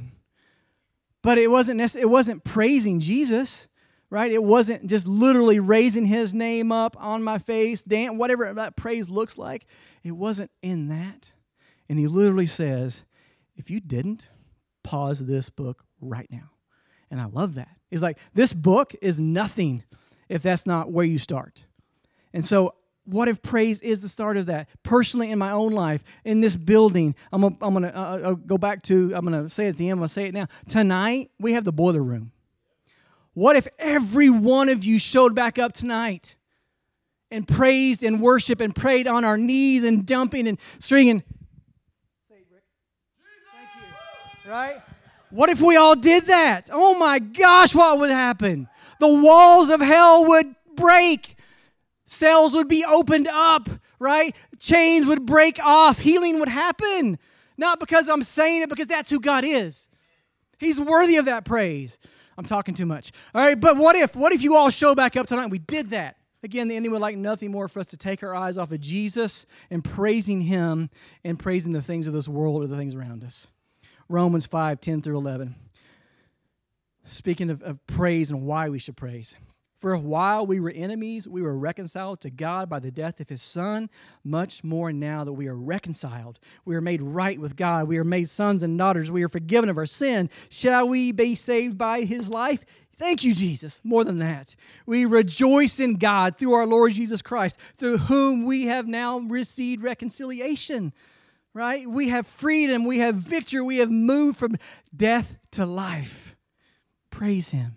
But 1.22 1.36
it 1.36 1.50
wasn't, 1.50 1.80
it 1.96 2.08
wasn't 2.08 2.44
praising 2.44 3.00
Jesus, 3.00 3.68
right? 4.08 4.30
It 4.30 4.42
wasn't 4.42 4.86
just 4.86 5.06
literally 5.06 5.58
raising 5.58 6.06
his 6.06 6.32
name 6.32 6.72
up 6.72 6.96
on 6.98 7.22
my 7.22 7.38
face, 7.38 7.82
dance, 7.82 8.16
whatever 8.16 8.52
that 8.54 8.76
praise 8.76 9.10
looks 9.10 9.36
like. 9.36 9.66
It 10.02 10.12
wasn't 10.12 10.50
in 10.62 10.88
that. 10.88 11.32
And 11.88 11.98
he 11.98 12.06
literally 12.06 12.46
says, 12.46 13.04
if 13.56 13.68
you 13.68 13.80
didn't, 13.80 14.28
pause 14.82 15.20
this 15.20 15.50
book 15.50 15.84
right 16.00 16.28
now. 16.30 16.50
And 17.10 17.20
I 17.20 17.26
love 17.26 17.54
that. 17.56 17.68
It's 17.90 18.02
like 18.02 18.18
this 18.34 18.52
book 18.52 18.94
is 19.02 19.20
nothing 19.20 19.82
if 20.28 20.42
that's 20.42 20.66
not 20.66 20.90
where 20.90 21.04
you 21.04 21.18
start. 21.18 21.64
And 22.32 22.44
so, 22.44 22.74
what 23.04 23.28
if 23.28 23.42
praise 23.42 23.80
is 23.80 24.02
the 24.02 24.08
start 24.08 24.36
of 24.36 24.46
that? 24.46 24.68
Personally, 24.84 25.32
in 25.32 25.38
my 25.38 25.50
own 25.50 25.72
life, 25.72 26.04
in 26.24 26.40
this 26.40 26.54
building, 26.54 27.16
I'm 27.32 27.40
gonna, 27.42 27.56
I'm 27.60 27.72
gonna 27.74 27.88
uh, 27.88 28.30
uh, 28.30 28.34
go 28.34 28.56
back 28.56 28.82
to, 28.84 29.12
I'm 29.14 29.24
gonna 29.24 29.48
say 29.48 29.66
it 29.66 29.70
at 29.70 29.76
the 29.78 29.86
end, 29.86 29.92
I'm 29.94 29.98
gonna 29.98 30.08
say 30.08 30.26
it 30.26 30.34
now. 30.34 30.46
Tonight, 30.68 31.30
we 31.40 31.54
have 31.54 31.64
the 31.64 31.72
boiler 31.72 32.02
room. 32.02 32.30
What 33.34 33.56
if 33.56 33.66
every 33.78 34.30
one 34.30 34.68
of 34.68 34.84
you 34.84 34.98
showed 34.98 35.34
back 35.34 35.58
up 35.58 35.72
tonight 35.72 36.36
and 37.30 37.46
praised 37.46 38.04
and 38.04 38.20
worshiped 38.20 38.60
and 38.60 38.74
prayed 38.74 39.06
on 39.06 39.24
our 39.24 39.38
knees 39.38 39.82
and 39.82 40.06
dumping 40.06 40.46
and 40.46 40.58
stringing? 40.78 41.22
Say 42.28 42.36
it, 42.36 42.46
Rick. 42.52 42.62
Thank 43.52 43.68
you. 43.76 44.39
Right? 44.50 44.82
What 45.30 45.48
if 45.48 45.60
we 45.60 45.76
all 45.76 45.94
did 45.94 46.26
that? 46.26 46.70
Oh 46.72 46.98
my 46.98 47.20
gosh, 47.20 47.72
what 47.72 48.00
would 48.00 48.10
happen? 48.10 48.68
The 48.98 49.06
walls 49.06 49.70
of 49.70 49.80
hell 49.80 50.26
would 50.26 50.56
break. 50.74 51.36
Cells 52.04 52.52
would 52.54 52.66
be 52.66 52.84
opened 52.84 53.28
up, 53.28 53.68
right? 54.00 54.34
Chains 54.58 55.06
would 55.06 55.24
break 55.24 55.60
off. 55.60 56.00
Healing 56.00 56.40
would 56.40 56.48
happen. 56.48 57.16
Not 57.56 57.78
because 57.78 58.08
I'm 58.08 58.24
saying 58.24 58.62
it, 58.62 58.68
because 58.68 58.88
that's 58.88 59.08
who 59.08 59.20
God 59.20 59.44
is. 59.44 59.88
He's 60.58 60.80
worthy 60.80 61.16
of 61.16 61.26
that 61.26 61.44
praise. 61.44 62.00
I'm 62.36 62.44
talking 62.44 62.74
too 62.74 62.86
much. 62.86 63.12
All 63.32 63.44
right, 63.44 63.58
but 63.58 63.76
what 63.76 63.94
if 63.94 64.16
what 64.16 64.32
if 64.32 64.42
you 64.42 64.56
all 64.56 64.70
show 64.70 64.96
back 64.96 65.16
up 65.16 65.28
tonight 65.28 65.44
and 65.44 65.52
we 65.52 65.58
did 65.58 65.90
that? 65.90 66.16
Again, 66.42 66.66
the 66.66 66.74
enemy 66.74 66.88
would 66.88 67.02
like 67.02 67.16
nothing 67.16 67.52
more 67.52 67.68
for 67.68 67.78
us 67.78 67.86
to 67.88 67.96
take 67.96 68.24
our 68.24 68.34
eyes 68.34 68.58
off 68.58 68.72
of 68.72 68.80
Jesus 68.80 69.46
and 69.70 69.84
praising 69.84 70.40
him 70.40 70.90
and 71.22 71.38
praising 71.38 71.72
the 71.72 71.82
things 71.82 72.08
of 72.08 72.14
this 72.14 72.26
world 72.26 72.64
or 72.64 72.66
the 72.66 72.76
things 72.76 72.96
around 72.96 73.22
us. 73.22 73.46
Romans 74.10 74.44
5 74.44 74.80
10 74.80 75.02
through 75.02 75.16
11. 75.16 75.54
Speaking 77.10 77.48
of, 77.48 77.62
of 77.62 77.84
praise 77.86 78.30
and 78.30 78.42
why 78.42 78.68
we 78.68 78.80
should 78.80 78.96
praise. 78.96 79.36
For 79.76 79.92
a 79.92 80.00
while 80.00 80.44
we 80.44 80.58
were 80.58 80.70
enemies, 80.70 81.28
we 81.28 81.40
were 81.40 81.56
reconciled 81.56 82.20
to 82.22 82.30
God 82.30 82.68
by 82.68 82.80
the 82.80 82.90
death 82.90 83.20
of 83.20 83.28
his 83.28 83.40
Son. 83.40 83.88
Much 84.24 84.62
more 84.64 84.92
now 84.92 85.22
that 85.24 85.32
we 85.32 85.46
are 85.46 85.56
reconciled, 85.56 86.40
we 86.64 86.74
are 86.74 86.80
made 86.80 87.00
right 87.00 87.40
with 87.40 87.56
God. 87.56 87.86
We 87.86 87.98
are 87.98 88.04
made 88.04 88.28
sons 88.28 88.64
and 88.64 88.76
daughters. 88.76 89.12
We 89.12 89.22
are 89.22 89.28
forgiven 89.28 89.70
of 89.70 89.78
our 89.78 89.86
sin. 89.86 90.28
Shall 90.50 90.88
we 90.88 91.12
be 91.12 91.36
saved 91.36 91.78
by 91.78 92.02
his 92.02 92.28
life? 92.28 92.64
Thank 92.98 93.24
you, 93.24 93.32
Jesus. 93.32 93.80
More 93.84 94.04
than 94.04 94.18
that, 94.18 94.56
we 94.86 95.06
rejoice 95.06 95.80
in 95.80 95.94
God 95.94 96.36
through 96.36 96.52
our 96.52 96.66
Lord 96.66 96.92
Jesus 96.92 97.22
Christ, 97.22 97.58
through 97.78 97.98
whom 97.98 98.44
we 98.44 98.66
have 98.66 98.86
now 98.86 99.20
received 99.20 99.82
reconciliation 99.82 100.92
right? 101.54 101.88
We 101.88 102.08
have 102.08 102.26
freedom, 102.26 102.84
we 102.84 102.98
have 102.98 103.16
victory, 103.16 103.62
we 103.62 103.78
have 103.78 103.90
moved 103.90 104.38
from 104.38 104.56
death 104.94 105.36
to 105.52 105.66
life. 105.66 106.36
Praise 107.10 107.50
Him. 107.50 107.76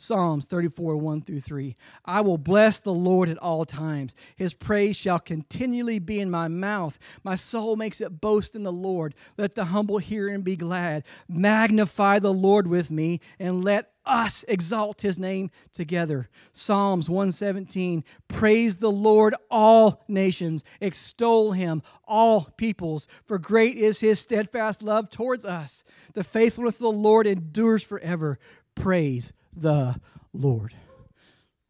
Psalms 0.00 0.46
34, 0.46 0.96
1 0.96 1.22
through 1.22 1.40
3. 1.40 1.76
I 2.04 2.20
will 2.20 2.38
bless 2.38 2.78
the 2.78 2.94
Lord 2.94 3.28
at 3.28 3.36
all 3.38 3.64
times. 3.64 4.14
His 4.36 4.54
praise 4.54 4.96
shall 4.96 5.18
continually 5.18 5.98
be 5.98 6.20
in 6.20 6.30
my 6.30 6.46
mouth. 6.46 7.00
My 7.24 7.34
soul 7.34 7.74
makes 7.74 8.00
it 8.00 8.20
boast 8.20 8.54
in 8.54 8.62
the 8.62 8.70
Lord. 8.70 9.16
Let 9.36 9.56
the 9.56 9.66
humble 9.66 9.98
hear 9.98 10.28
and 10.28 10.44
be 10.44 10.54
glad. 10.54 11.02
Magnify 11.28 12.20
the 12.20 12.32
Lord 12.32 12.68
with 12.68 12.92
me, 12.92 13.18
and 13.40 13.64
let 13.64 13.90
us 14.06 14.44
exalt 14.46 15.00
his 15.00 15.18
name 15.18 15.50
together. 15.72 16.28
Psalms 16.52 17.10
117 17.10 18.04
Praise 18.28 18.76
the 18.76 18.92
Lord, 18.92 19.34
all 19.50 20.04
nations, 20.06 20.62
extol 20.80 21.50
him, 21.50 21.82
all 22.04 22.52
peoples, 22.56 23.08
for 23.24 23.36
great 23.36 23.76
is 23.76 23.98
his 23.98 24.20
steadfast 24.20 24.80
love 24.80 25.10
towards 25.10 25.44
us. 25.44 25.82
The 26.14 26.22
faithfulness 26.22 26.76
of 26.76 26.82
the 26.82 26.92
Lord 26.92 27.26
endures 27.26 27.82
forever. 27.82 28.38
Praise 28.76 29.32
the 29.56 30.00
Lord. 30.32 30.74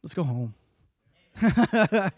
Let's 0.02 0.14
go 0.14 0.22
home. 0.22 0.54
Whoa, 1.40 2.10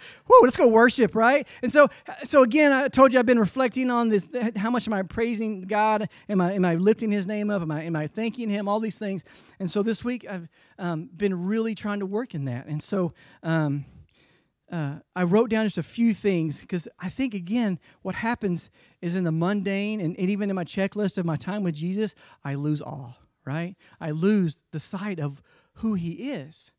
let's 0.43 0.57
go 0.57 0.69
worship, 0.69 1.15
right? 1.15 1.47
And 1.63 1.71
so, 1.71 1.89
so 2.25 2.43
again, 2.43 2.73
I 2.73 2.89
told 2.89 3.13
you 3.13 3.19
I've 3.19 3.27
been 3.27 3.39
reflecting 3.39 3.91
on 3.91 4.09
this. 4.09 4.29
How 4.57 4.71
much 4.71 4.87
am 4.87 4.95
I 4.95 5.03
praising 5.03 5.63
God? 5.63 6.09
Am 6.29 6.41
I 6.41 6.55
am 6.55 6.65
I 6.65 6.77
lifting 6.77 7.11
His 7.11 7.27
name 7.27 7.51
up? 7.51 7.61
Am 7.61 7.71
I 7.71 7.83
am 7.83 7.97
I 7.97 8.07
thanking 8.07 8.49
Him? 8.49 8.67
All 8.67 8.81
these 8.81 8.99
things. 8.99 9.25
And 9.59 9.71
so 9.71 9.83
this 9.83 10.03
week 10.03 10.27
I've 10.29 10.49
um, 10.79 11.11
been 11.15 11.47
really 11.47 11.75
trying 11.75 12.01
to 12.01 12.07
work 12.07 12.35
in 12.35 12.47
that. 12.47 12.67
And 12.67 12.83
so. 12.83 13.13
Um, 13.43 13.85
uh, 14.71 15.01
I 15.17 15.25
wrote 15.25 15.51
down 15.51 15.67
just 15.67 15.79
a 15.79 15.83
few 15.83 16.15
things 16.15 16.61
because 16.61 16.87
I 17.01 17.09
think, 17.09 17.35
again, 17.35 17.81
what 18.03 18.15
happens 18.15 18.71
is 19.03 19.17
in 19.17 19.25
the 19.25 19.33
mundane 19.33 20.01
and, 20.01 20.17
and 20.17 20.31
even 20.31 20.49
in 20.49 20.55
my 20.55 20.63
checklist 20.63 21.19
of 21.19 21.27
my 21.27 21.35
time 21.35 21.65
with 21.65 21.75
Jesus, 21.75 22.15
I 22.45 22.55
lose 22.55 22.81
awe, 22.81 23.15
right? 23.45 23.77
I 24.01 24.11
lose 24.11 24.59
the 24.73 24.81
sight 24.81 25.19
of 25.19 25.43
who 25.75 25.95
He 25.95 26.31
is. 26.31 26.73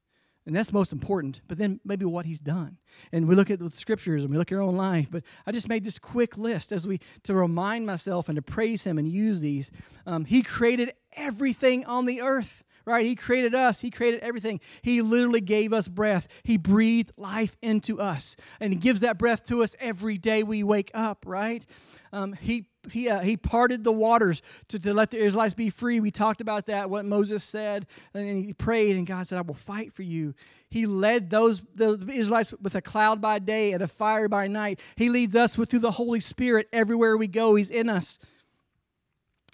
And 0.46 0.56
that's 0.56 0.74
most 0.74 0.92
important, 0.92 1.42
but 1.48 1.60
then 1.60 1.80
maybe 1.86 2.04
what 2.04 2.26
he's 2.26 2.40
done. 2.40 2.78
And 3.12 3.28
we 3.28 3.36
look 3.36 3.52
at 3.52 3.60
the 3.60 3.70
scriptures 3.70 4.24
and 4.24 4.32
we 4.32 4.38
look 4.38 4.52
at 4.52 4.56
our 4.56 4.62
own 4.62 4.76
life. 4.76 5.08
But 5.12 5.24
I 5.46 5.52
just 5.52 5.70
made 5.70 5.84
this 5.84 6.00
quick 6.00 6.36
list 6.36 6.72
as 6.72 6.88
we 6.88 7.00
to 7.24 7.36
remind 7.36 7.86
myself 7.86 8.28
and 8.28 8.38
to 8.38 8.42
praise 8.42 8.84
him 8.84 8.98
and 8.98 9.08
use 9.08 9.42
these. 9.42 9.70
Um, 10.08 10.26
he 10.26 10.42
created 10.42 10.94
everything 11.16 11.86
on 11.86 12.06
the 12.06 12.22
earth 12.22 12.64
right? 12.84 13.06
He 13.06 13.16
created 13.16 13.54
us, 13.54 13.82
He 13.82 13.92
created 13.92 14.22
everything. 14.22 14.60
He 14.82 15.02
literally 15.02 15.42
gave 15.42 15.74
us 15.74 15.88
breath. 15.88 16.28
He 16.44 16.58
breathed 16.58 17.12
life 17.18 17.56
into 17.62 18.00
us, 18.02 18.36
and 18.60 18.74
He 18.74 18.80
gives 18.80 19.02
that 19.02 19.18
breath 19.18 19.46
to 19.48 19.64
us 19.64 19.76
every 19.80 20.18
day 20.18 20.44
we 20.44 20.64
wake 20.64 20.92
up, 20.94 21.24
right? 21.28 21.66
Um, 22.12 22.34
he 22.34 22.66
he, 22.90 23.10
uh, 23.10 23.20
he 23.20 23.38
parted 23.38 23.84
the 23.84 23.92
waters 23.92 24.42
to, 24.70 24.80
to 24.80 24.94
let 24.94 25.12
the 25.12 25.18
Israelites 25.18 25.54
be 25.54 25.70
free. 25.70 26.00
We 26.00 26.10
talked 26.10 26.42
about 26.42 26.66
that, 26.66 26.90
what 26.90 27.06
Moses 27.06 27.44
said, 27.44 27.86
and 28.14 28.44
he 28.44 28.54
prayed, 28.54 28.96
and 28.96 29.06
God 29.06 29.28
said, 29.28 29.38
I 29.38 29.42
will 29.42 29.54
fight 29.54 29.94
for 29.94 30.02
you. 30.02 30.34
He 30.70 30.86
led 30.86 31.30
those, 31.30 31.62
the 31.76 31.92
Israelites 32.12 32.54
with 32.62 32.76
a 32.76 32.82
cloud 32.82 33.22
by 33.22 33.40
day 33.40 33.74
and 33.74 33.84
a 33.84 33.88
fire 33.88 34.28
by 34.28 34.48
night. 34.48 34.80
He 34.96 35.10
leads 35.10 35.36
us 35.36 35.58
with, 35.58 35.70
through 35.70 35.80
the 35.80 35.92
Holy 35.92 36.20
Spirit 36.20 36.68
everywhere 36.74 37.18
we 37.18 37.28
go. 37.28 37.56
He's 37.56 37.70
in 37.70 37.90
us. 37.90 38.18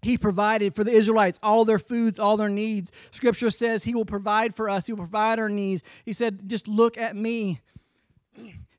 He 0.04 0.18
provided 0.18 0.76
for 0.76 0.84
the 0.84 0.92
Israelites 0.92 1.40
all 1.42 1.66
their 1.66 1.80
foods, 1.80 2.20
all 2.20 2.38
their 2.38 2.50
needs. 2.50 2.92
Scripture 3.12 3.50
says 3.50 3.84
He 3.84 3.96
will 3.96 4.06
provide 4.06 4.56
for 4.56 4.70
us, 4.70 4.86
He 4.86 4.94
will 4.94 5.00
provide 5.00 5.40
our 5.40 5.50
needs. 5.50 5.84
He 6.06 6.14
said, 6.14 6.48
Just 6.48 6.68
look 6.68 6.98
at 6.98 7.16
me. 7.16 7.62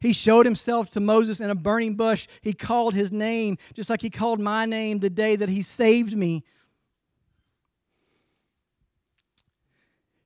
He 0.00 0.12
showed 0.12 0.46
himself 0.46 0.90
to 0.90 1.00
Moses 1.00 1.40
in 1.40 1.50
a 1.50 1.54
burning 1.54 1.94
bush. 1.94 2.26
He 2.40 2.52
called 2.52 2.94
his 2.94 3.10
name, 3.10 3.58
just 3.74 3.90
like 3.90 4.02
he 4.02 4.10
called 4.10 4.40
my 4.40 4.64
name 4.64 4.98
the 4.98 5.10
day 5.10 5.34
that 5.36 5.48
he 5.48 5.62
saved 5.62 6.16
me. 6.16 6.44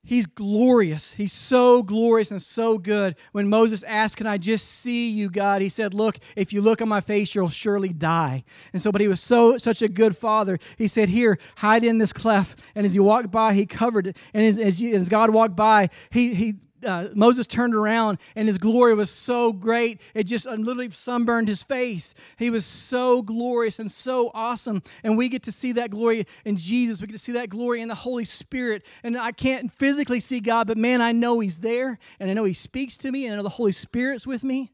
He's 0.04 0.26
glorious. 0.26 1.12
He's 1.12 1.32
so 1.32 1.82
glorious 1.82 2.32
and 2.32 2.42
so 2.42 2.76
good. 2.76 3.14
When 3.30 3.48
Moses 3.48 3.84
asked, 3.84 4.16
Can 4.16 4.26
I 4.26 4.36
just 4.36 4.68
see 4.68 5.08
you, 5.08 5.30
God? 5.30 5.62
He 5.62 5.68
said, 5.68 5.94
Look, 5.94 6.18
if 6.34 6.52
you 6.52 6.60
look 6.60 6.82
on 6.82 6.88
my 6.88 7.00
face, 7.00 7.34
you'll 7.34 7.48
surely 7.48 7.90
die. 7.90 8.42
And 8.72 8.82
so, 8.82 8.90
but 8.90 9.00
he 9.00 9.06
was 9.06 9.20
so 9.20 9.58
such 9.58 9.80
a 9.80 9.88
good 9.88 10.16
father. 10.16 10.58
He 10.76 10.88
said, 10.88 11.08
Here, 11.08 11.38
hide 11.58 11.84
in 11.84 11.98
this 11.98 12.12
cleft. 12.12 12.58
And 12.74 12.84
as 12.84 12.94
he 12.94 12.98
walked 12.98 13.30
by, 13.30 13.54
he 13.54 13.64
covered 13.64 14.08
it. 14.08 14.16
And 14.34 14.44
as, 14.44 14.58
as, 14.58 14.82
as 14.82 15.08
God 15.08 15.30
walked 15.30 15.54
by, 15.54 15.88
he, 16.10 16.34
he 16.34 16.54
uh, 16.84 17.08
Moses 17.14 17.46
turned 17.46 17.74
around 17.74 18.18
and 18.34 18.48
his 18.48 18.58
glory 18.58 18.94
was 18.94 19.10
so 19.10 19.52
great, 19.52 20.00
it 20.14 20.24
just 20.24 20.46
literally 20.46 20.90
sunburned 20.90 21.48
his 21.48 21.62
face. 21.62 22.14
He 22.36 22.50
was 22.50 22.64
so 22.64 23.22
glorious 23.22 23.78
and 23.78 23.90
so 23.90 24.30
awesome. 24.34 24.82
And 25.02 25.16
we 25.16 25.28
get 25.28 25.42
to 25.44 25.52
see 25.52 25.72
that 25.72 25.90
glory 25.90 26.26
in 26.44 26.56
Jesus. 26.56 27.00
We 27.00 27.06
get 27.06 27.14
to 27.14 27.18
see 27.18 27.32
that 27.32 27.48
glory 27.48 27.80
in 27.80 27.88
the 27.88 27.94
Holy 27.94 28.24
Spirit. 28.24 28.84
And 29.02 29.16
I 29.16 29.32
can't 29.32 29.72
physically 29.72 30.20
see 30.20 30.40
God, 30.40 30.66
but 30.66 30.76
man, 30.76 31.00
I 31.00 31.12
know 31.12 31.40
He's 31.40 31.58
there 31.58 31.98
and 32.18 32.30
I 32.30 32.34
know 32.34 32.44
He 32.44 32.52
speaks 32.52 32.96
to 32.98 33.10
me 33.10 33.26
and 33.26 33.34
I 33.34 33.36
know 33.36 33.42
the 33.42 33.48
Holy 33.48 33.72
Spirit's 33.72 34.26
with 34.26 34.44
me. 34.44 34.72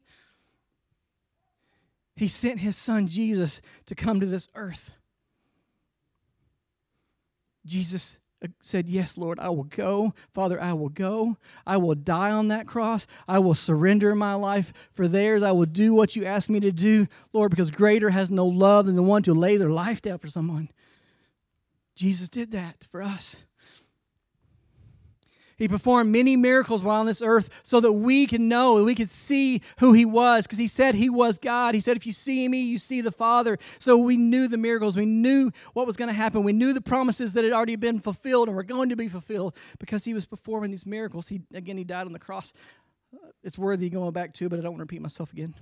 He 2.15 2.27
sent 2.27 2.59
His 2.59 2.75
Son 2.75 3.07
Jesus 3.07 3.61
to 3.85 3.95
come 3.95 4.19
to 4.19 4.25
this 4.25 4.49
earth. 4.55 4.93
Jesus 7.65 8.17
said, 8.61 8.87
Yes, 8.87 9.17
Lord, 9.17 9.39
I 9.39 9.49
will 9.49 9.65
go. 9.65 10.13
Father, 10.33 10.61
I 10.61 10.73
will 10.73 10.89
go. 10.89 11.37
I 11.65 11.77
will 11.77 11.95
die 11.95 12.31
on 12.31 12.47
that 12.49 12.67
cross. 12.67 13.07
I 13.27 13.39
will 13.39 13.53
surrender 13.53 14.15
my 14.15 14.33
life 14.33 14.73
for 14.93 15.07
theirs. 15.07 15.43
I 15.43 15.51
will 15.51 15.65
do 15.65 15.93
what 15.93 16.15
you 16.15 16.25
ask 16.25 16.49
me 16.49 16.59
to 16.61 16.71
do, 16.71 17.07
Lord, 17.33 17.51
because 17.51 17.71
greater 17.71 18.09
has 18.09 18.31
no 18.31 18.45
love 18.45 18.85
than 18.85 18.95
the 18.95 19.03
one 19.03 19.23
to 19.23 19.33
lay 19.33 19.57
their 19.57 19.69
life 19.69 20.01
down 20.01 20.19
for 20.19 20.27
someone. 20.27 20.69
Jesus 21.95 22.29
did 22.29 22.51
that 22.51 22.87
for 22.89 23.01
us. 23.01 23.43
He 25.59 25.67
performed 25.67 26.11
many 26.11 26.37
miracles 26.37 26.81
while 26.81 27.01
on 27.01 27.05
this 27.05 27.21
earth 27.21 27.49
so 27.63 27.81
that 27.81 27.91
we 27.91 28.25
can 28.25 28.47
know 28.47 28.77
and 28.77 28.85
we 28.85 28.95
can 28.95 29.07
see 29.07 29.61
who 29.79 29.91
he 29.91 30.05
was 30.05 30.47
because 30.47 30.57
he 30.57 30.67
said 30.67 30.95
he 30.95 31.09
was 31.09 31.37
God. 31.37 31.75
He 31.75 31.81
said, 31.81 31.97
If 31.97 32.07
you 32.07 32.13
see 32.13 32.47
me, 32.47 32.61
you 32.61 32.77
see 32.77 33.01
the 33.01 33.11
Father. 33.11 33.59
So 33.77 33.97
we 33.97 34.15
knew 34.15 34.47
the 34.47 34.57
miracles. 34.57 34.95
We 34.95 35.05
knew 35.05 35.51
what 35.73 35.85
was 35.85 35.97
going 35.97 36.07
to 36.07 36.13
happen. 36.13 36.43
We 36.43 36.53
knew 36.53 36.71
the 36.71 36.81
promises 36.81 37.33
that 37.33 37.43
had 37.43 37.51
already 37.51 37.75
been 37.75 37.99
fulfilled 37.99 38.47
and 38.47 38.55
were 38.55 38.63
going 38.63 38.87
to 38.87 38.95
be 38.95 39.09
fulfilled 39.09 39.53
because 39.79 40.05
he 40.05 40.13
was 40.13 40.25
performing 40.25 40.71
these 40.71 40.85
miracles. 40.85 41.27
He, 41.27 41.41
again, 41.53 41.77
he 41.77 41.83
died 41.83 42.07
on 42.07 42.13
the 42.13 42.19
cross. 42.19 42.53
It's 43.43 43.57
worthy 43.57 43.89
going 43.89 44.13
back 44.13 44.33
to, 44.35 44.47
but 44.47 44.59
I 44.59 44.61
don't 44.61 44.71
want 44.71 44.79
to 44.79 44.83
repeat 44.83 45.01
myself 45.01 45.33
again. 45.33 45.55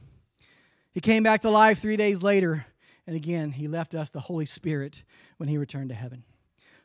He 0.91 0.99
came 1.01 1.23
back 1.23 1.41
to 1.41 1.49
life 1.49 1.79
three 1.79 1.97
days 1.97 2.21
later. 2.21 2.67
And 3.07 3.15
again, 3.15 3.51
he 3.51 3.67
left 3.67 3.95
us 3.95 4.12
the 4.12 4.19
Holy 4.19 4.45
Spirit 4.45 5.03
when 5.38 5.49
he 5.49 5.57
returned 5.57 5.89
to 5.89 5.95
heaven. 5.95 6.23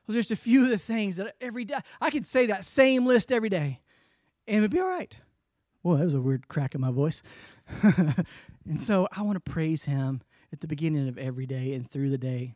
Those 0.07 0.17
are 0.17 0.21
just 0.21 0.31
a 0.31 0.37
few 0.37 0.65
of 0.65 0.71
the 0.71 0.79
things 0.79 1.17
that 1.17 1.37
every 1.41 1.65
day, 1.65 1.77
I 2.01 2.11
could 2.11 2.27
say 2.27 2.47
that 2.47 2.65
same 2.65 3.07
list 3.07 3.31
every 3.31 3.49
day 3.49 3.81
and 4.47 4.59
it 4.59 4.61
would 4.61 4.71
be 4.71 4.81
all 4.81 4.89
right. 4.89 5.17
Well, 5.83 5.97
that 5.97 6.05
was 6.05 6.15
a 6.15 6.21
weird 6.21 6.49
crack 6.49 6.75
in 6.75 6.81
my 6.81 6.91
voice. 6.91 7.23
and 7.83 8.81
so 8.81 9.09
I 9.13 9.23
want 9.23 9.45
to 9.45 9.51
praise 9.51 9.85
him 9.85 10.23
at 10.53 10.61
the 10.61 10.69
beginning 10.69 11.09
of 11.09 11.19
every 11.19 11.47
day 11.47 11.75
and 11.75 11.89
through 11.89 12.11
the 12.11 12.19
day. 12.19 12.55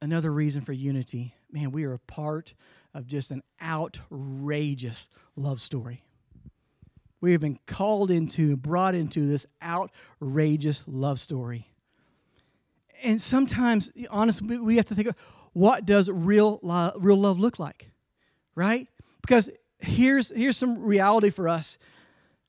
Another 0.00 0.32
reason 0.32 0.62
for 0.62 0.72
unity 0.72 1.34
man, 1.52 1.70
we 1.70 1.84
are 1.84 1.92
a 1.92 1.98
part 1.98 2.54
of 2.94 3.06
just 3.06 3.30
an 3.30 3.42
outrageous 3.60 5.08
love 5.36 5.60
story. 5.60 6.02
We 7.20 7.32
have 7.32 7.42
been 7.42 7.58
called 7.66 8.10
into, 8.10 8.56
brought 8.56 8.94
into 8.94 9.28
this 9.28 9.46
outrageous 9.62 10.82
love 10.86 11.20
story. 11.20 11.68
And 13.02 13.20
sometimes, 13.20 13.92
honestly, 14.10 14.56
we 14.56 14.76
have 14.76 14.86
to 14.86 14.94
think, 14.94 15.08
what 15.52 15.84
does 15.84 16.08
real 16.10 16.58
love, 16.62 16.94
real 16.96 17.16
love 17.16 17.38
look 17.38 17.58
like, 17.58 17.90
right? 18.54 18.88
Because 19.20 19.50
here's 19.78 20.30
here's 20.30 20.56
some 20.56 20.82
reality 20.82 21.30
for 21.30 21.48
us. 21.48 21.78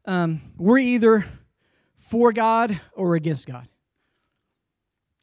Um, 0.05 0.41
we're 0.57 0.79
either 0.79 1.25
for 1.95 2.33
God 2.33 2.79
or 2.93 3.15
against 3.15 3.47
God. 3.47 3.67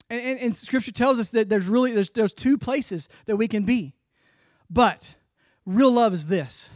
And, 0.09 0.21
and, 0.21 0.41
and, 0.41 0.57
Scripture 0.57 0.91
tells 0.91 1.21
us 1.21 1.31
that 1.31 1.49
there's 1.49 1.67
really 1.67 1.93
there's, 1.93 2.11
there's 2.11 2.33
two 2.33 2.59
places 2.59 3.09
that 3.27 3.37
we 3.37 3.47
can 3.47 3.65
be. 3.65 3.95
But 4.69 5.15
real 5.65 5.93
love 5.93 6.13
is 6.13 6.27
this: 6.27 6.71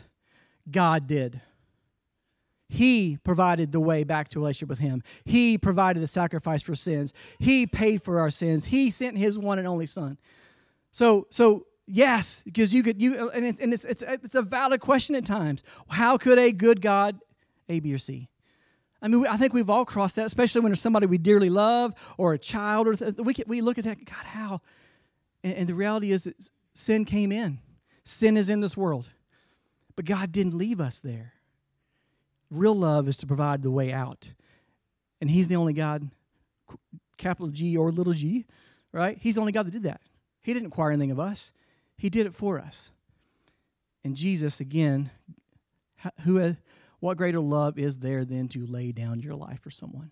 God 0.71 1.07
did. 1.07 1.40
He 2.69 3.19
provided 3.23 3.73
the 3.73 3.81
way 3.81 4.05
back 4.05 4.29
to 4.31 4.38
relationship 4.38 4.69
with 4.69 4.79
Him. 4.79 5.03
He 5.25 5.59
provided 5.59 6.03
the 6.03 6.09
sacrifice 6.09 6.62
for 6.62 6.75
sins. 6.75 7.12
He 7.38 7.67
paid 7.67 8.03
for 8.03 8.19
our 8.19 8.31
sins. 8.31 8.67
He 8.67 8.90
sent 8.90 9.19
His 9.19 9.38
one 9.38 9.59
and 9.59 9.69
only 9.69 9.87
Son. 9.87 10.19
So, 10.94 11.26
so 11.28 11.66
yes, 11.88 12.40
because 12.44 12.72
you 12.72 12.85
could 12.85 13.02
you 13.02 13.28
and, 13.30 13.44
it, 13.44 13.59
and 13.59 13.74
it's, 13.74 13.85
it's 13.85 14.00
it's 14.00 14.37
a 14.37 14.42
valid 14.42 14.80
question 14.80 15.16
at 15.16 15.26
times. 15.26 15.64
How 15.88 16.16
could 16.16 16.38
a 16.38 16.52
good 16.52 16.80
God, 16.80 17.18
A, 17.68 17.80
B, 17.80 17.92
or 17.92 17.98
C? 17.98 18.28
I 19.02 19.09
mean, 19.09 19.26
I 19.26 19.37
think 19.37 19.52
we've 19.52 19.68
all 19.68 19.85
crossed 19.85 20.14
that, 20.14 20.26
especially 20.26 20.61
when 20.61 20.70
there's 20.70 20.80
somebody 20.80 21.07
we 21.07 21.18
dearly 21.18 21.50
love 21.50 21.94
or 22.16 22.33
a 22.33 22.38
child, 22.38 22.87
or 22.87 22.94
we 23.24 23.35
we 23.48 23.61
look 23.61 23.76
at 23.76 23.83
that. 23.83 24.04
God, 24.04 24.24
how? 24.24 24.61
And, 25.42 25.54
and 25.54 25.68
the 25.68 25.74
reality 25.74 26.12
is 26.12 26.24
that 26.24 26.48
sin 26.74 27.04
came 27.04 27.33
in. 27.33 27.59
Sin 28.04 28.37
is 28.37 28.48
in 28.48 28.61
this 28.61 28.76
world, 28.76 29.11
but 29.96 30.04
God 30.04 30.30
didn't 30.30 30.54
leave 30.54 30.80
us 30.80 31.00
there. 31.00 31.33
Real 32.52 32.76
love 32.76 33.09
is 33.09 33.16
to 33.16 33.26
provide 33.26 33.64
the 33.64 33.70
way 33.70 33.92
out, 33.92 34.33
and 35.20 35.28
He's 35.28 35.48
the 35.48 35.57
only 35.57 35.72
God, 35.72 36.09
capital 37.16 37.48
G 37.48 37.76
or 37.76 37.90
little 37.90 38.12
G, 38.12 38.44
right? 38.92 39.18
He's 39.20 39.35
the 39.35 39.40
only 39.40 39.52
God 39.52 39.66
that 39.66 39.72
did 39.72 39.83
that. 39.83 40.00
He 40.44 40.52
didn't 40.52 40.68
require 40.68 40.90
anything 40.90 41.11
of 41.11 41.18
us, 41.18 41.50
He 41.96 42.09
did 42.09 42.26
it 42.26 42.35
for 42.35 42.61
us. 42.61 42.90
And 44.04 44.14
Jesus, 44.14 44.61
again, 44.61 45.11
who, 46.20 46.38
uh, 46.38 46.52
what 47.00 47.16
greater 47.16 47.40
love 47.40 47.78
is 47.78 47.98
there 47.98 48.24
than 48.26 48.48
to 48.48 48.66
lay 48.66 48.92
down 48.92 49.20
your 49.20 49.35
life 49.35 49.61
for 49.62 49.70
someone? 49.70 50.11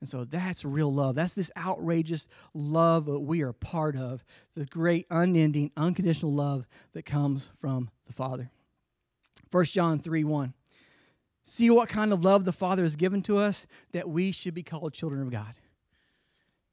And 0.00 0.08
so 0.08 0.24
that's 0.24 0.64
real 0.64 0.94
love. 0.94 1.16
That's 1.16 1.34
this 1.34 1.50
outrageous 1.56 2.28
love 2.54 3.06
that 3.06 3.18
we 3.18 3.42
are 3.42 3.52
part 3.52 3.96
of, 3.96 4.24
the 4.54 4.64
great, 4.64 5.06
unending, 5.10 5.72
unconditional 5.76 6.32
love 6.32 6.66
that 6.92 7.04
comes 7.04 7.50
from 7.60 7.90
the 8.06 8.12
Father. 8.12 8.50
1 9.50 9.64
John 9.64 9.98
3 9.98 10.22
1. 10.22 10.54
See 11.42 11.68
what 11.70 11.88
kind 11.88 12.12
of 12.12 12.24
love 12.24 12.44
the 12.44 12.52
Father 12.52 12.84
has 12.84 12.94
given 12.94 13.20
to 13.22 13.38
us 13.38 13.66
that 13.90 14.08
we 14.08 14.30
should 14.30 14.54
be 14.54 14.62
called 14.62 14.94
children 14.94 15.22
of 15.22 15.30
God. 15.30 15.54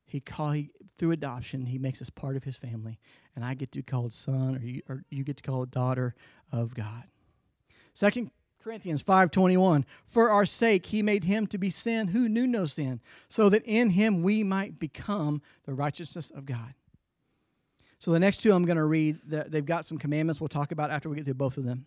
He 0.08 0.20
call 0.20 0.52
he, 0.52 0.72
through 0.98 1.12
adoption, 1.12 1.66
he 1.68 1.78
makes 1.78 2.02
us 2.02 2.10
part 2.10 2.36
of 2.36 2.44
his 2.44 2.56
family, 2.56 2.98
and 3.36 3.46
I 3.46 3.54
get 3.54 3.72
to 3.74 3.80
be 3.80 3.84
called 3.84 4.14
son, 4.14 4.56
or 4.56 4.66
you, 4.66 4.82
or 4.88 5.04
you 5.10 5.24
get 5.24 5.38
to 5.38 5.44
call 5.44 5.66
daughter 5.66 6.16
of 6.52 6.74
God. 6.74 7.04
Second 7.94 8.32
Corinthians 8.68 9.04
5:21 9.04 9.86
For 10.08 10.30
our 10.30 10.46
sake 10.46 10.88
he 10.88 11.02
made 11.02 11.24
him 11.24 11.48
to 11.48 11.58
be 11.58 11.70
sin 11.70 12.10
who 12.10 12.28
knew 12.28 12.48
no 12.48 12.66
sin 12.66 13.02
so 13.28 13.50
that 13.50 13.64
in 13.64 13.92
him 13.92 14.24
we 14.24 14.44
might 14.44 14.80
become 14.80 15.42
the 15.66 15.74
righteousness 15.74 16.30
of 16.32 16.46
God. 16.46 16.74
So 18.00 18.12
the 18.12 18.20
next 18.20 18.38
two 18.38 18.54
I'm 18.54 18.66
going 18.66 18.78
to 18.78 18.86
read 18.86 19.20
they've 19.26 19.66
got 19.66 19.86
some 19.86 19.98
commandments 19.98 20.40
we'll 20.40 20.50
talk 20.50 20.72
about 20.72 20.92
after 20.92 21.10
we 21.10 21.16
get 21.16 21.26
through 21.26 21.36
both 21.36 21.58
of 21.58 21.64
them. 21.64 21.86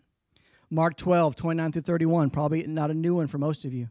Mark 0.71 0.95
12, 0.95 1.35
29 1.35 1.71
through 1.71 1.81
31, 1.81 2.29
probably 2.29 2.65
not 2.65 2.89
a 2.89 2.93
new 2.93 3.15
one 3.15 3.27
for 3.27 3.37
most 3.37 3.65
of 3.65 3.73
you. 3.73 3.89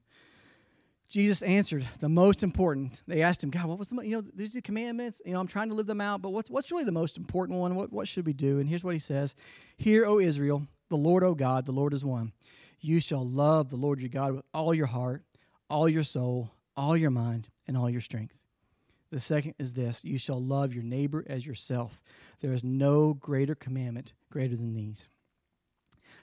Jesus 1.10 1.42
answered 1.42 1.86
the 1.98 2.08
most 2.08 2.44
important. 2.44 3.02
They 3.08 3.20
asked 3.20 3.42
him, 3.42 3.50
God, 3.50 3.66
what 3.66 3.80
was 3.80 3.88
the, 3.88 4.00
you 4.02 4.16
know, 4.16 4.24
these 4.32 4.56
are 4.56 4.60
commandments. 4.60 5.20
You 5.26 5.32
know, 5.32 5.40
I'm 5.40 5.48
trying 5.48 5.68
to 5.68 5.74
live 5.74 5.86
them 5.86 6.00
out, 6.00 6.22
but 6.22 6.30
what's, 6.30 6.48
what's 6.48 6.70
really 6.70 6.84
the 6.84 6.92
most 6.92 7.16
important 7.16 7.58
one? 7.58 7.74
What, 7.74 7.92
what 7.92 8.06
should 8.06 8.24
we 8.24 8.32
do? 8.32 8.60
And 8.60 8.68
here's 8.68 8.84
what 8.84 8.94
he 8.94 9.00
says 9.00 9.34
Hear, 9.76 10.06
O 10.06 10.20
Israel, 10.20 10.68
the 10.88 10.96
Lord, 10.96 11.24
O 11.24 11.34
God, 11.34 11.66
the 11.66 11.72
Lord 11.72 11.92
is 11.94 12.04
one. 12.04 12.32
You 12.78 13.00
shall 13.00 13.28
love 13.28 13.70
the 13.70 13.76
Lord 13.76 14.00
your 14.00 14.08
God 14.08 14.34
with 14.34 14.44
all 14.54 14.72
your 14.72 14.86
heart, 14.86 15.24
all 15.68 15.88
your 15.88 16.04
soul, 16.04 16.52
all 16.76 16.96
your 16.96 17.10
mind, 17.10 17.48
and 17.66 17.76
all 17.76 17.90
your 17.90 18.00
strength. 18.00 18.44
The 19.10 19.18
second 19.18 19.54
is 19.58 19.74
this 19.74 20.04
you 20.04 20.16
shall 20.16 20.40
love 20.40 20.74
your 20.74 20.84
neighbor 20.84 21.24
as 21.28 21.44
yourself. 21.44 22.00
There 22.40 22.52
is 22.52 22.62
no 22.62 23.14
greater 23.14 23.56
commandment 23.56 24.12
greater 24.30 24.54
than 24.54 24.74
these. 24.74 25.08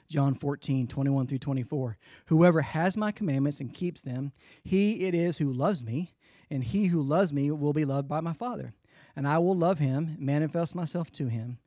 John 0.08 0.34
14, 0.34 0.86
21 0.86 1.26
through 1.26 1.38
24. 1.38 1.96
Whoever 2.26 2.62
has 2.62 2.96
my 2.96 3.12
commandments 3.12 3.60
and 3.60 3.72
keeps 3.72 4.02
them, 4.02 4.32
he 4.62 5.06
it 5.06 5.14
is 5.14 5.38
who 5.38 5.52
loves 5.52 5.82
me, 5.82 6.14
and 6.50 6.64
he 6.64 6.86
who 6.86 7.02
loves 7.02 7.32
me 7.32 7.50
will 7.50 7.72
be 7.72 7.84
loved 7.84 8.08
by 8.08 8.20
my 8.20 8.32
Father. 8.32 8.72
And 9.14 9.26
I 9.26 9.38
will 9.38 9.56
love 9.56 9.78
him, 9.78 10.16
manifest 10.18 10.74
myself 10.74 11.10
to 11.12 11.28
him. 11.28 11.58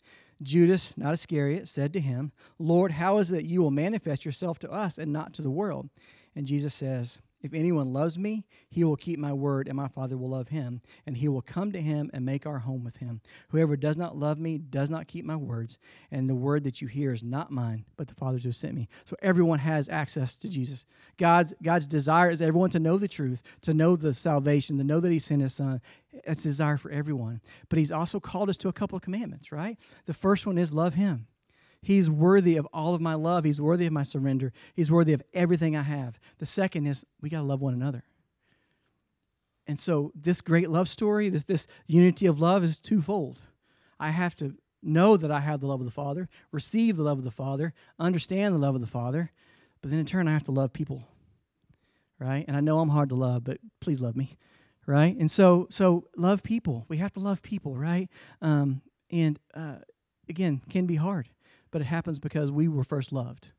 Judas, 0.41 0.97
not 0.97 1.13
Iscariot, 1.13 1.67
said 1.67 1.93
to 1.93 1.99
him, 1.99 2.31
Lord, 2.57 2.93
how 2.93 3.17
is 3.19 3.31
it 3.31 3.35
that 3.35 3.45
you 3.45 3.61
will 3.61 3.71
manifest 3.71 4.25
yourself 4.25 4.57
to 4.59 4.71
us 4.71 4.97
and 4.97 5.13
not 5.13 5.33
to 5.35 5.41
the 5.41 5.51
world? 5.51 5.89
And 6.35 6.47
Jesus 6.47 6.73
says, 6.73 7.21
If 7.41 7.53
anyone 7.53 7.91
loves 7.91 8.17
me, 8.17 8.45
he 8.69 8.83
will 8.83 8.95
keep 8.95 9.19
my 9.19 9.33
word, 9.33 9.67
and 9.67 9.75
my 9.75 9.87
Father 9.87 10.17
will 10.17 10.29
love 10.29 10.49
him, 10.49 10.81
and 11.05 11.17
he 11.17 11.27
will 11.27 11.41
come 11.41 11.71
to 11.71 11.81
him 11.81 12.09
and 12.13 12.25
make 12.25 12.45
our 12.45 12.59
home 12.59 12.83
with 12.83 12.97
him. 12.97 13.21
Whoever 13.49 13.75
does 13.75 13.97
not 13.97 14.15
love 14.15 14.39
me 14.39 14.57
does 14.57 14.89
not 14.89 15.07
keep 15.07 15.25
my 15.25 15.35
words, 15.35 15.79
and 16.11 16.29
the 16.29 16.35
word 16.35 16.63
that 16.63 16.81
you 16.81 16.87
hear 16.87 17.11
is 17.11 17.23
not 17.23 17.51
mine, 17.51 17.85
but 17.97 18.07
the 18.07 18.15
Father's 18.15 18.43
who 18.43 18.51
sent 18.51 18.75
me. 18.75 18.87
So 19.05 19.15
everyone 19.21 19.59
has 19.59 19.89
access 19.89 20.35
to 20.37 20.49
Jesus. 20.49 20.85
God's, 21.17 21.53
God's 21.63 21.87
desire 21.87 22.29
is 22.29 22.41
everyone 22.41 22.69
to 22.71 22.79
know 22.79 22.97
the 22.97 23.07
truth, 23.07 23.41
to 23.61 23.73
know 23.73 23.95
the 23.95 24.13
salvation, 24.13 24.77
to 24.77 24.83
know 24.83 24.99
that 24.99 25.11
he 25.11 25.19
sent 25.19 25.41
his 25.41 25.53
son, 25.53 25.81
that's 26.25 26.43
desire 26.43 26.77
for 26.77 26.91
everyone. 26.91 27.41
But 27.69 27.79
he's 27.79 27.91
also 27.91 28.19
called 28.19 28.49
us 28.49 28.57
to 28.57 28.69
a 28.69 28.73
couple 28.73 28.95
of 28.95 29.01
commandments, 29.01 29.51
right? 29.51 29.77
The 30.05 30.13
first 30.13 30.45
one 30.45 30.57
is 30.57 30.73
love 30.73 30.93
him. 30.93 31.27
He's 31.81 32.09
worthy 32.09 32.57
of 32.57 32.67
all 32.73 32.93
of 32.93 33.01
my 33.01 33.15
love. 33.15 33.43
He's 33.43 33.61
worthy 33.61 33.87
of 33.87 33.93
my 33.93 34.03
surrender. 34.03 34.53
He's 34.75 34.91
worthy 34.91 35.13
of 35.13 35.23
everything 35.33 35.75
I 35.75 35.81
have. 35.81 36.19
The 36.37 36.45
second 36.45 36.87
is 36.87 37.05
we 37.21 37.29
got 37.29 37.39
to 37.39 37.43
love 37.43 37.61
one 37.61 37.73
another. 37.73 38.03
And 39.67 39.79
so 39.79 40.11
this 40.15 40.41
great 40.41 40.69
love 40.69 40.89
story, 40.89 41.29
this, 41.29 41.43
this 41.43 41.67
unity 41.87 42.25
of 42.27 42.39
love 42.39 42.63
is 42.63 42.77
twofold. 42.77 43.41
I 43.99 44.11
have 44.11 44.35
to 44.37 44.55
know 44.83 45.17
that 45.17 45.31
I 45.31 45.39
have 45.39 45.59
the 45.59 45.67
love 45.67 45.79
of 45.79 45.85
the 45.85 45.91
Father, 45.91 46.29
receive 46.51 46.97
the 46.97 47.03
love 47.03 47.17
of 47.17 47.23
the 47.23 47.31
Father, 47.31 47.73
understand 47.99 48.55
the 48.55 48.59
love 48.59 48.75
of 48.75 48.81
the 48.81 48.87
Father, 48.87 49.31
but 49.81 49.91
then 49.91 49.99
in 49.99 50.05
turn 50.05 50.27
I 50.27 50.33
have 50.33 50.43
to 50.43 50.51
love 50.51 50.73
people. 50.73 51.07
Right? 52.19 52.45
And 52.47 52.55
I 52.55 52.59
know 52.59 52.79
I'm 52.79 52.89
hard 52.89 53.09
to 53.09 53.15
love, 53.15 53.43
but 53.43 53.57
please 53.79 54.01
love 54.01 54.15
me 54.15 54.37
right? 54.85 55.15
And 55.15 55.29
so, 55.29 55.67
so 55.69 56.07
love 56.15 56.43
people. 56.43 56.85
We 56.89 56.97
have 56.97 57.13
to 57.13 57.19
love 57.19 57.41
people, 57.41 57.75
right? 57.75 58.09
Um, 58.41 58.81
and 59.09 59.39
uh, 59.53 59.77
again, 60.29 60.61
can 60.69 60.85
be 60.85 60.95
hard, 60.95 61.29
but 61.71 61.81
it 61.81 61.85
happens 61.85 62.19
because 62.19 62.51
we 62.51 62.67
were 62.67 62.83
first 62.83 63.11
loved. 63.11 63.49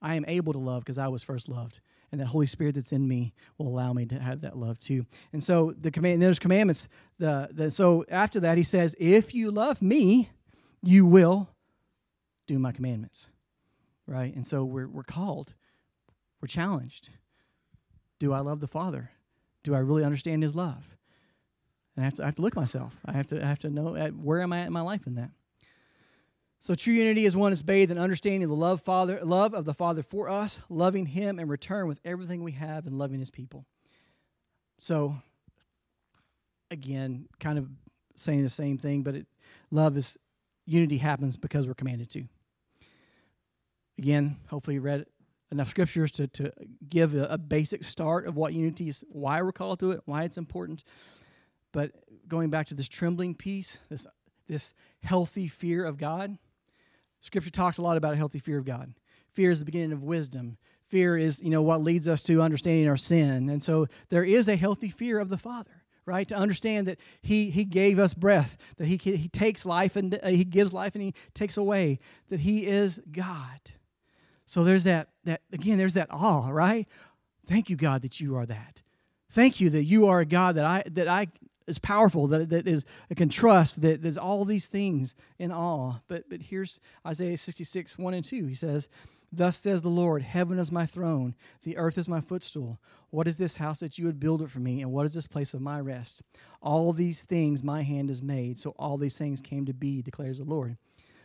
I 0.00 0.14
am 0.14 0.24
able 0.28 0.52
to 0.52 0.58
love 0.58 0.84
because 0.84 0.98
I 0.98 1.08
was 1.08 1.22
first 1.22 1.48
loved, 1.48 1.80
and 2.10 2.20
that 2.20 2.26
Holy 2.26 2.46
Spirit 2.46 2.76
that's 2.76 2.92
in 2.92 3.06
me 3.06 3.34
will 3.56 3.68
allow 3.68 3.92
me 3.92 4.06
to 4.06 4.18
have 4.18 4.40
that 4.42 4.56
love 4.56 4.78
too. 4.78 5.06
And 5.32 5.42
so 5.42 5.74
the 5.78 5.90
command, 5.90 6.14
and 6.14 6.22
there's 6.22 6.38
commandments. 6.38 6.88
The, 7.18 7.48
the 7.50 7.70
so 7.70 8.04
after 8.08 8.40
that, 8.40 8.56
he 8.56 8.64
says, 8.64 8.94
"If 8.98 9.34
you 9.34 9.50
love 9.50 9.82
me, 9.82 10.30
you 10.82 11.04
will 11.04 11.50
do 12.46 12.58
my 12.58 12.72
commandments." 12.72 13.28
Right? 14.06 14.34
And 14.34 14.46
so 14.46 14.64
we're 14.64 14.88
we're 14.88 15.02
called, 15.02 15.54
we're 16.40 16.48
challenged. 16.48 17.10
Do 18.18 18.32
I 18.32 18.40
love 18.40 18.60
the 18.60 18.66
Father? 18.66 19.10
do 19.68 19.74
I 19.74 19.78
really 19.78 20.04
understand 20.04 20.42
His 20.42 20.54
love? 20.54 20.96
And 21.94 22.04
I 22.04 22.06
have 22.06 22.14
to, 22.14 22.22
I 22.22 22.26
have 22.26 22.36
to 22.36 22.42
look 22.42 22.56
myself. 22.56 22.96
I 23.04 23.12
have 23.12 23.26
to, 23.28 23.42
I 23.42 23.46
have 23.46 23.58
to 23.60 23.70
know 23.70 23.96
at, 23.96 24.14
where 24.14 24.40
am 24.40 24.52
I 24.52 24.60
at 24.60 24.66
in 24.66 24.72
my 24.72 24.80
life 24.80 25.06
in 25.06 25.16
that. 25.16 25.30
So 26.60 26.74
true 26.74 26.94
unity 26.94 27.24
is 27.24 27.36
one 27.36 27.52
that's 27.52 27.62
bathed 27.62 27.90
in 27.90 27.98
understanding 27.98 28.48
the 28.48 28.54
love 28.54 28.82
Father, 28.82 29.20
love 29.22 29.54
of 29.54 29.64
the 29.64 29.74
Father 29.74 30.02
for 30.02 30.28
us, 30.28 30.60
loving 30.68 31.06
Him 31.06 31.38
in 31.38 31.48
return 31.48 31.86
with 31.86 32.00
everything 32.04 32.42
we 32.42 32.52
have, 32.52 32.86
and 32.86 32.98
loving 32.98 33.20
His 33.20 33.30
people. 33.30 33.64
So, 34.76 35.16
again, 36.70 37.28
kind 37.38 37.58
of 37.58 37.68
saying 38.16 38.42
the 38.42 38.48
same 38.48 38.76
thing, 38.76 39.02
but 39.02 39.14
it, 39.14 39.26
love 39.70 39.96
is 39.96 40.18
unity 40.66 40.98
happens 40.98 41.36
because 41.36 41.66
we're 41.66 41.74
commanded 41.74 42.10
to. 42.10 42.24
Again, 43.96 44.36
hopefully 44.48 44.74
you 44.74 44.80
read 44.80 45.06
enough 45.50 45.68
scriptures 45.68 46.10
to, 46.12 46.26
to 46.26 46.52
give 46.88 47.14
a, 47.14 47.24
a, 47.24 47.38
basic 47.38 47.82
start 47.82 48.26
of 48.26 48.36
what 48.36 48.52
unity 48.52 48.88
is, 48.88 49.02
why 49.08 49.40
we're 49.40 49.52
called 49.52 49.80
to 49.80 49.92
it, 49.92 50.00
why 50.04 50.24
it's 50.24 50.36
important. 50.36 50.84
But 51.72 51.92
going 52.28 52.50
back 52.50 52.66
to 52.68 52.74
this 52.74 52.88
trembling 52.88 53.34
piece, 53.34 53.78
this, 53.88 54.06
this 54.46 54.74
healthy 55.02 55.48
fear 55.48 55.84
of 55.84 55.96
God, 55.96 56.38
scripture 57.20 57.50
talks 57.50 57.78
a 57.78 57.82
lot 57.82 57.96
about 57.96 58.14
a 58.14 58.16
healthy 58.16 58.38
fear 58.38 58.58
of 58.58 58.64
God. 58.64 58.94
Fear 59.28 59.50
is 59.50 59.58
the 59.58 59.64
beginning 59.64 59.92
of 59.92 60.02
wisdom. 60.02 60.58
Fear 60.82 61.18
is, 61.18 61.42
you 61.42 61.50
know, 61.50 61.62
what 61.62 61.82
leads 61.82 62.08
us 62.08 62.22
to 62.24 62.40
understanding 62.40 62.88
our 62.88 62.96
sin. 62.96 63.50
And 63.50 63.62
so 63.62 63.86
there 64.08 64.24
is 64.24 64.48
a 64.48 64.56
healthy 64.56 64.88
fear 64.88 65.18
of 65.18 65.28
the 65.28 65.38
Father 65.38 65.82
right? 66.08 66.26
To 66.28 66.34
understand 66.34 66.88
that 66.88 66.98
He 67.20 67.50
He 67.50 67.64
gave 67.64 67.98
us 67.98 68.14
breath, 68.14 68.56
that 68.78 68.86
He 68.86 68.96
He 68.96 69.28
takes 69.28 69.66
life 69.66 69.94
and 69.94 70.18
uh, 70.22 70.28
He 70.28 70.44
gives 70.44 70.72
life 70.72 70.94
and 70.94 71.02
He 71.02 71.14
takes 71.34 71.56
away, 71.56 72.00
that 72.30 72.40
He 72.40 72.66
is 72.66 73.00
God. 73.12 73.72
So 74.46 74.64
there's 74.64 74.84
that, 74.84 75.10
that 75.24 75.42
again, 75.52 75.76
there's 75.76 75.94
that 75.94 76.08
awe, 76.10 76.48
right? 76.48 76.88
Thank 77.46 77.68
you, 77.68 77.76
God, 77.76 78.02
that 78.02 78.20
you 78.20 78.36
are 78.36 78.46
that. 78.46 78.82
Thank 79.30 79.60
you 79.60 79.68
that 79.70 79.84
you 79.84 80.06
are 80.08 80.20
a 80.20 80.26
God 80.26 80.56
that 80.56 80.64
I 80.64 80.82
that 80.90 81.06
I 81.06 81.28
is 81.68 81.78
powerful, 81.78 82.26
that, 82.28 82.50
that 82.50 82.66
is 82.66 82.84
I 83.10 83.14
can 83.14 83.28
trust, 83.28 83.82
that 83.82 84.02
there's 84.02 84.18
all 84.18 84.44
these 84.44 84.68
things 84.68 85.14
in 85.38 85.52
awe. 85.52 85.94
But 86.08 86.28
but 86.28 86.42
here's 86.42 86.80
Isaiah 87.06 87.36
66, 87.36 87.98
1 87.98 88.14
and 88.14 88.24
2. 88.24 88.46
He 88.46 88.54
says, 88.54 88.88
Thus 89.30 89.58
says 89.58 89.82
the 89.82 89.88
Lord, 89.88 90.22
Heaven 90.22 90.58
is 90.58 90.72
my 90.72 90.86
throne, 90.86 91.34
the 91.62 91.76
earth 91.76 91.98
is 91.98 92.08
my 92.08 92.20
footstool. 92.20 92.80
What 93.10 93.28
is 93.28 93.36
this 93.36 93.56
house 93.56 93.80
that 93.80 93.98
you 93.98 94.06
would 94.06 94.20
build 94.20 94.42
it 94.42 94.50
for 94.50 94.60
me? 94.60 94.82
And 94.82 94.92
what 94.92 95.06
is 95.06 95.14
this 95.14 95.26
place 95.26 95.54
of 95.54 95.60
my 95.60 95.80
rest? 95.80 96.22
All 96.60 96.92
these 96.92 97.22
things 97.22 97.62
my 97.62 97.82
hand 97.82 98.08
has 98.08 98.22
made, 98.22 98.58
so 98.58 98.74
all 98.78 98.98
these 98.98 99.16
things 99.16 99.40
came 99.40 99.64
to 99.66 99.74
be, 99.74 100.02
declares 100.02 100.38
the 100.38 100.44
Lord 100.44 100.76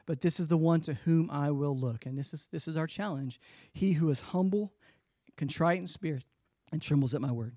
but 0.06 0.22
this 0.22 0.40
is 0.40 0.48
the 0.48 0.58
one 0.58 0.82
to 0.82 0.94
whom 0.94 1.30
I 1.32 1.52
will 1.52 1.78
look. 1.78 2.06
And 2.06 2.18
this 2.18 2.34
is 2.34 2.48
this 2.48 2.68
is 2.68 2.78
our 2.78 2.88
challenge. 2.88 3.40
He 3.72 3.94
who 3.94 4.10
is 4.10 4.22
humble, 4.22 4.74
contrite 5.38 5.80
in 5.80 5.88
spirit, 5.88 6.24
and 6.72 6.82
trembles 6.82 7.14
at 7.14 7.22
my 7.22 7.32
word. 7.32 7.56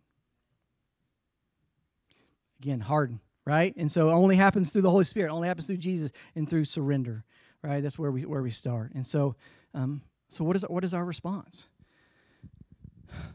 Again, 2.60 2.80
harden, 2.80 3.20
right? 3.44 3.74
And 3.76 3.90
so 3.90 4.08
it 4.08 4.12
only 4.12 4.36
happens 4.36 4.72
through 4.72 4.82
the 4.82 4.90
Holy 4.90 5.04
Spirit, 5.04 5.30
only 5.30 5.48
happens 5.48 5.66
through 5.66 5.76
Jesus 5.78 6.12
and 6.34 6.48
through 6.48 6.64
surrender. 6.64 7.24
Right? 7.62 7.82
That's 7.82 7.98
where 7.98 8.10
we 8.10 8.24
where 8.24 8.42
we 8.42 8.50
start. 8.50 8.92
And 8.94 9.06
so 9.06 9.34
um, 9.74 10.02
so 10.28 10.44
what 10.44 10.56
is 10.56 10.62
what 10.62 10.84
is 10.84 10.94
our 10.94 11.04
response? 11.04 11.68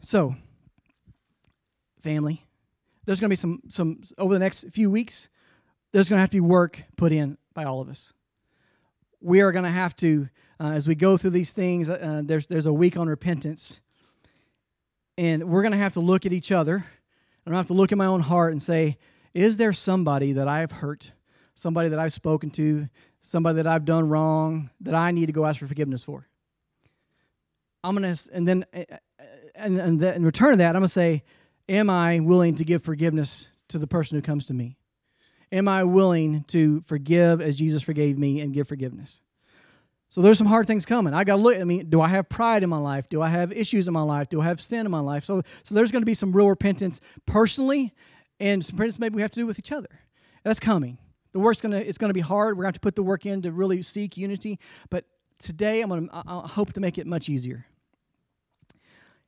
So, 0.00 0.36
family, 2.02 2.44
there's 3.04 3.20
going 3.20 3.28
to 3.28 3.32
be 3.32 3.36
some 3.36 3.60
some 3.68 4.00
over 4.16 4.32
the 4.32 4.40
next 4.40 4.68
few 4.70 4.90
weeks. 4.90 5.28
There's 5.92 6.08
going 6.08 6.18
to 6.18 6.20
have 6.20 6.30
to 6.30 6.36
be 6.36 6.40
work 6.40 6.82
put 6.96 7.12
in 7.12 7.36
by 7.52 7.64
all 7.64 7.80
of 7.80 7.88
us 7.90 8.12
we 9.22 9.40
are 9.40 9.52
going 9.52 9.64
to 9.64 9.70
have 9.70 9.96
to, 9.96 10.28
uh, 10.60 10.70
as 10.70 10.88
we 10.88 10.94
go 10.94 11.16
through 11.16 11.30
these 11.30 11.52
things, 11.52 11.88
uh, 11.88 12.22
there's, 12.24 12.48
there's 12.48 12.66
a 12.66 12.72
week 12.72 12.96
on 12.96 13.08
repentance. 13.08 13.80
And 15.16 15.44
we're 15.44 15.62
going 15.62 15.72
to 15.72 15.78
have 15.78 15.92
to 15.92 16.00
look 16.00 16.26
at 16.26 16.32
each 16.32 16.50
other. 16.52 16.84
And 17.46 17.54
I 17.54 17.58
have 17.58 17.68
to 17.68 17.74
look 17.74 17.92
at 17.92 17.98
my 17.98 18.06
own 18.06 18.20
heart 18.20 18.52
and 18.52 18.62
say, 18.62 18.98
is 19.34 19.56
there 19.56 19.72
somebody 19.72 20.32
that 20.34 20.48
I 20.48 20.60
have 20.60 20.72
hurt, 20.72 21.12
somebody 21.54 21.88
that 21.88 21.98
I've 21.98 22.12
spoken 22.12 22.50
to, 22.50 22.88
somebody 23.20 23.56
that 23.56 23.66
I've 23.66 23.84
done 23.84 24.08
wrong 24.08 24.70
that 24.80 24.94
I 24.94 25.10
need 25.10 25.26
to 25.26 25.32
go 25.32 25.46
ask 25.46 25.60
for 25.60 25.66
forgiveness 25.66 26.02
for? 26.02 26.28
I'm 27.84 27.94
gonna, 27.94 28.14
and 28.32 28.46
then, 28.46 28.64
uh, 28.74 28.84
and, 29.54 29.80
and 29.80 30.00
that, 30.00 30.16
in 30.16 30.24
return 30.24 30.52
of 30.52 30.58
that, 30.58 30.68
I'm 30.76 30.80
gonna 30.80 30.88
say, 30.88 31.22
Am 31.68 31.88
I 31.88 32.20
willing 32.20 32.56
to 32.56 32.64
give 32.64 32.82
forgiveness 32.82 33.46
to 33.68 33.78
the 33.78 33.86
person 33.86 34.18
who 34.18 34.22
comes 34.22 34.46
to 34.46 34.54
me? 34.54 34.76
Am 35.52 35.68
I 35.68 35.84
willing 35.84 36.44
to 36.48 36.80
forgive 36.80 37.40
as 37.40 37.56
Jesus 37.56 37.82
forgave 37.82 38.18
me 38.18 38.40
and 38.40 38.52
give 38.52 38.66
forgiveness? 38.66 39.20
So 40.08 40.20
there's 40.20 40.36
some 40.36 40.46
hard 40.46 40.66
things 40.66 40.84
coming. 40.84 41.14
I 41.14 41.24
got 41.24 41.36
to 41.36 41.42
look. 41.42 41.58
I 41.58 41.64
mean, 41.64 41.88
do 41.88 42.02
I 42.02 42.08
have 42.08 42.28
pride 42.28 42.62
in 42.62 42.68
my 42.68 42.78
life? 42.78 43.08
Do 43.08 43.22
I 43.22 43.28
have 43.28 43.50
issues 43.52 43.88
in 43.88 43.94
my 43.94 44.02
life? 44.02 44.28
Do 44.28 44.42
I 44.42 44.44
have 44.44 44.60
sin 44.60 44.84
in 44.84 44.92
my 44.92 45.00
life? 45.00 45.24
So, 45.24 45.42
so 45.62 45.74
there's 45.74 45.90
going 45.90 46.02
to 46.02 46.06
be 46.06 46.12
some 46.12 46.32
real 46.32 46.48
repentance 46.48 47.00
personally, 47.24 47.94
and 48.42 48.64
some 48.64 48.76
maybe 48.98 49.14
we 49.14 49.22
have 49.22 49.30
to 49.30 49.40
do 49.40 49.46
with 49.46 49.58
each 49.58 49.70
other. 49.70 49.88
That's 50.42 50.58
coming. 50.58 50.98
The 51.32 51.38
work's 51.38 51.60
gonna. 51.60 51.78
It's 51.78 51.96
to 52.08 52.14
be 52.14 52.20
hard. 52.20 52.56
We're 52.56 52.64
going 52.64 52.72
to 52.72 52.76
have 52.76 52.80
to 52.82 52.86
put 52.86 52.96
the 52.96 53.02
work 53.02 53.24
in 53.24 53.40
to 53.42 53.52
really 53.52 53.82
seek 53.82 54.16
unity. 54.16 54.58
But 54.90 55.04
today, 55.38 55.80
I'm 55.80 55.88
to. 56.08 56.22
I 56.26 56.48
hope 56.48 56.72
to 56.72 56.80
make 56.80 56.98
it 56.98 57.06
much 57.06 57.28
easier. 57.28 57.66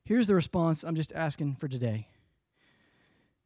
Here's 0.03 0.27
the 0.27 0.35
response. 0.35 0.83
I'm 0.83 0.95
just 0.95 1.13
asking 1.13 1.55
for 1.55 1.67
today. 1.67 2.09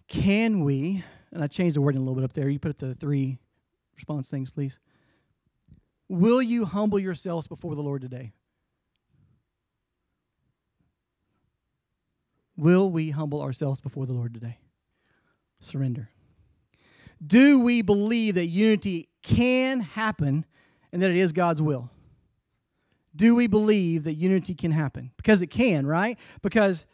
Can 0.08 0.64
we, 0.64 1.04
and 1.32 1.44
I 1.44 1.48
changed 1.48 1.76
the 1.76 1.82
wording 1.82 2.02
a 2.02 2.04
little 2.04 2.16
bit 2.16 2.24
up 2.24 2.34
there, 2.34 2.50
you 2.50 2.58
put 2.58 2.72
up 2.72 2.80
the 2.80 2.96
three 2.96 3.38
response 3.96 4.30
things, 4.30 4.50
please. 4.50 4.80
Will 6.10 6.42
you 6.42 6.66
humble 6.66 6.98
yourselves 6.98 7.46
before 7.46 7.76
the 7.76 7.84
Lord 7.84 8.02
today? 8.02 8.32
Will 12.58 12.90
we 12.90 13.12
humble 13.12 13.42
ourselves 13.42 13.80
before 13.80 14.08
the 14.08 14.14
Lord 14.14 14.34
today? 14.34 14.58
Surrender. 15.60 16.10
Do 17.26 17.60
we 17.60 17.82
believe 17.82 18.36
that 18.36 18.48
unity 18.48 19.10
can 19.22 19.82
happen 19.82 20.46
and 20.92 21.02
that 21.02 21.12
it 21.12 21.18
is 21.18 21.32
God's 21.34 21.62
will? 21.62 21.90
Do 23.16 23.36
we 23.36 23.48
believe 23.48 24.06
that 24.06 24.14
unity 24.14 24.56
can 24.56 24.72
happen? 24.72 25.12
Because 25.18 25.42
it 25.42 25.48
can, 25.48 25.86
right? 25.86 26.18
Because 26.42 26.86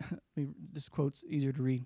this 0.72 0.88
quote's 0.88 1.24
easier 1.28 1.52
to 1.52 1.62
read. 1.62 1.84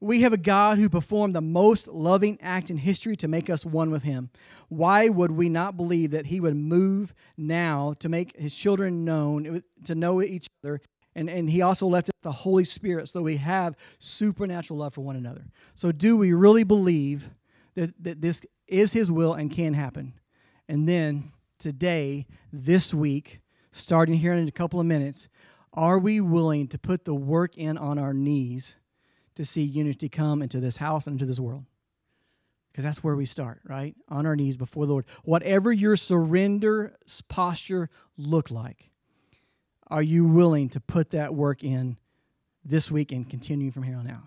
We 0.00 0.22
have 0.22 0.32
a 0.32 0.38
God 0.38 0.78
who 0.78 0.88
performed 0.88 1.34
the 1.34 1.40
most 1.40 1.86
loving 1.86 2.36
act 2.40 2.70
in 2.70 2.76
history 2.76 3.14
to 3.16 3.28
make 3.28 3.48
us 3.48 3.64
one 3.64 3.90
with 3.90 4.02
Him. 4.02 4.30
Why 4.68 5.08
would 5.08 5.30
we 5.30 5.48
not 5.48 5.76
believe 5.76 6.10
that 6.10 6.26
He 6.26 6.40
would 6.40 6.56
move 6.56 7.14
now 7.36 7.94
to 8.00 8.08
make 8.08 8.36
His 8.36 8.56
children 8.56 9.04
known, 9.04 9.62
to 9.84 9.94
know 9.94 10.20
each 10.20 10.48
other? 10.64 10.80
And, 11.14 11.28
and 11.28 11.50
He 11.50 11.62
also 11.62 11.86
left 11.86 12.10
the 12.22 12.32
Holy 12.32 12.64
Spirit 12.64 13.08
so 13.08 13.22
we 13.22 13.36
have 13.38 13.76
supernatural 13.98 14.78
love 14.78 14.94
for 14.94 15.02
one 15.02 15.16
another. 15.16 15.44
So, 15.74 15.92
do 15.92 16.16
we 16.16 16.32
really 16.32 16.64
believe 16.64 17.30
that, 17.74 17.92
that 18.02 18.20
this 18.20 18.42
is 18.66 18.92
His 18.92 19.10
will 19.10 19.34
and 19.34 19.50
can 19.50 19.74
happen? 19.74 20.14
And 20.68 20.88
then, 20.88 21.32
today, 21.58 22.26
this 22.52 22.94
week, 22.94 23.40
starting 23.70 24.14
here 24.14 24.32
in 24.32 24.48
a 24.48 24.52
couple 24.52 24.80
of 24.80 24.86
minutes, 24.86 25.28
are 25.72 25.98
we 25.98 26.20
willing 26.20 26.68
to 26.68 26.78
put 26.78 27.04
the 27.04 27.14
work 27.14 27.56
in 27.56 27.78
on 27.78 27.98
our 27.98 28.12
knees 28.12 28.76
to 29.34 29.44
see 29.44 29.62
unity 29.62 30.08
come 30.08 30.42
into 30.42 30.60
this 30.60 30.76
house 30.76 31.06
and 31.06 31.14
into 31.14 31.26
this 31.26 31.40
world? 31.40 31.64
Because 32.70 32.84
that's 32.84 33.04
where 33.04 33.16
we 33.16 33.26
start, 33.26 33.60
right? 33.64 33.94
On 34.08 34.24
our 34.24 34.36
knees 34.36 34.56
before 34.56 34.86
the 34.86 34.92
Lord. 34.92 35.06
Whatever 35.24 35.72
your 35.72 35.96
surrender 35.96 36.96
posture 37.28 37.90
look 38.16 38.50
like, 38.50 38.90
are 39.92 40.02
you 40.02 40.24
willing 40.24 40.70
to 40.70 40.80
put 40.80 41.10
that 41.10 41.34
work 41.34 41.62
in 41.62 41.98
this 42.64 42.90
week 42.90 43.12
and 43.12 43.28
continue 43.28 43.70
from 43.70 43.82
here 43.82 43.96
on 43.96 44.08
out? 44.08 44.26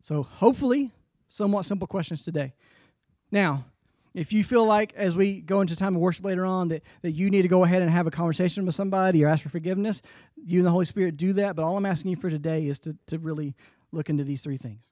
So, 0.00 0.24
hopefully, 0.24 0.90
somewhat 1.28 1.64
simple 1.64 1.86
questions 1.86 2.24
today. 2.24 2.54
Now, 3.30 3.64
if 4.14 4.32
you 4.32 4.42
feel 4.42 4.66
like 4.66 4.92
as 4.94 5.14
we 5.14 5.40
go 5.42 5.60
into 5.60 5.76
time 5.76 5.94
of 5.94 6.00
worship 6.00 6.24
later 6.24 6.44
on 6.44 6.68
that, 6.68 6.82
that 7.02 7.12
you 7.12 7.30
need 7.30 7.42
to 7.42 7.48
go 7.48 7.62
ahead 7.62 7.82
and 7.82 7.90
have 7.90 8.08
a 8.08 8.10
conversation 8.10 8.66
with 8.66 8.74
somebody 8.74 9.24
or 9.24 9.28
ask 9.28 9.44
for 9.44 9.48
forgiveness, 9.48 10.02
you 10.34 10.58
and 10.58 10.66
the 10.66 10.72
Holy 10.72 10.84
Spirit 10.84 11.16
do 11.16 11.34
that. 11.34 11.54
But 11.54 11.64
all 11.64 11.76
I'm 11.76 11.86
asking 11.86 12.10
you 12.10 12.16
for 12.16 12.28
today 12.28 12.66
is 12.66 12.80
to, 12.80 12.96
to 13.06 13.18
really 13.20 13.54
look 13.92 14.10
into 14.10 14.24
these 14.24 14.42
three 14.42 14.56
things. 14.56 14.82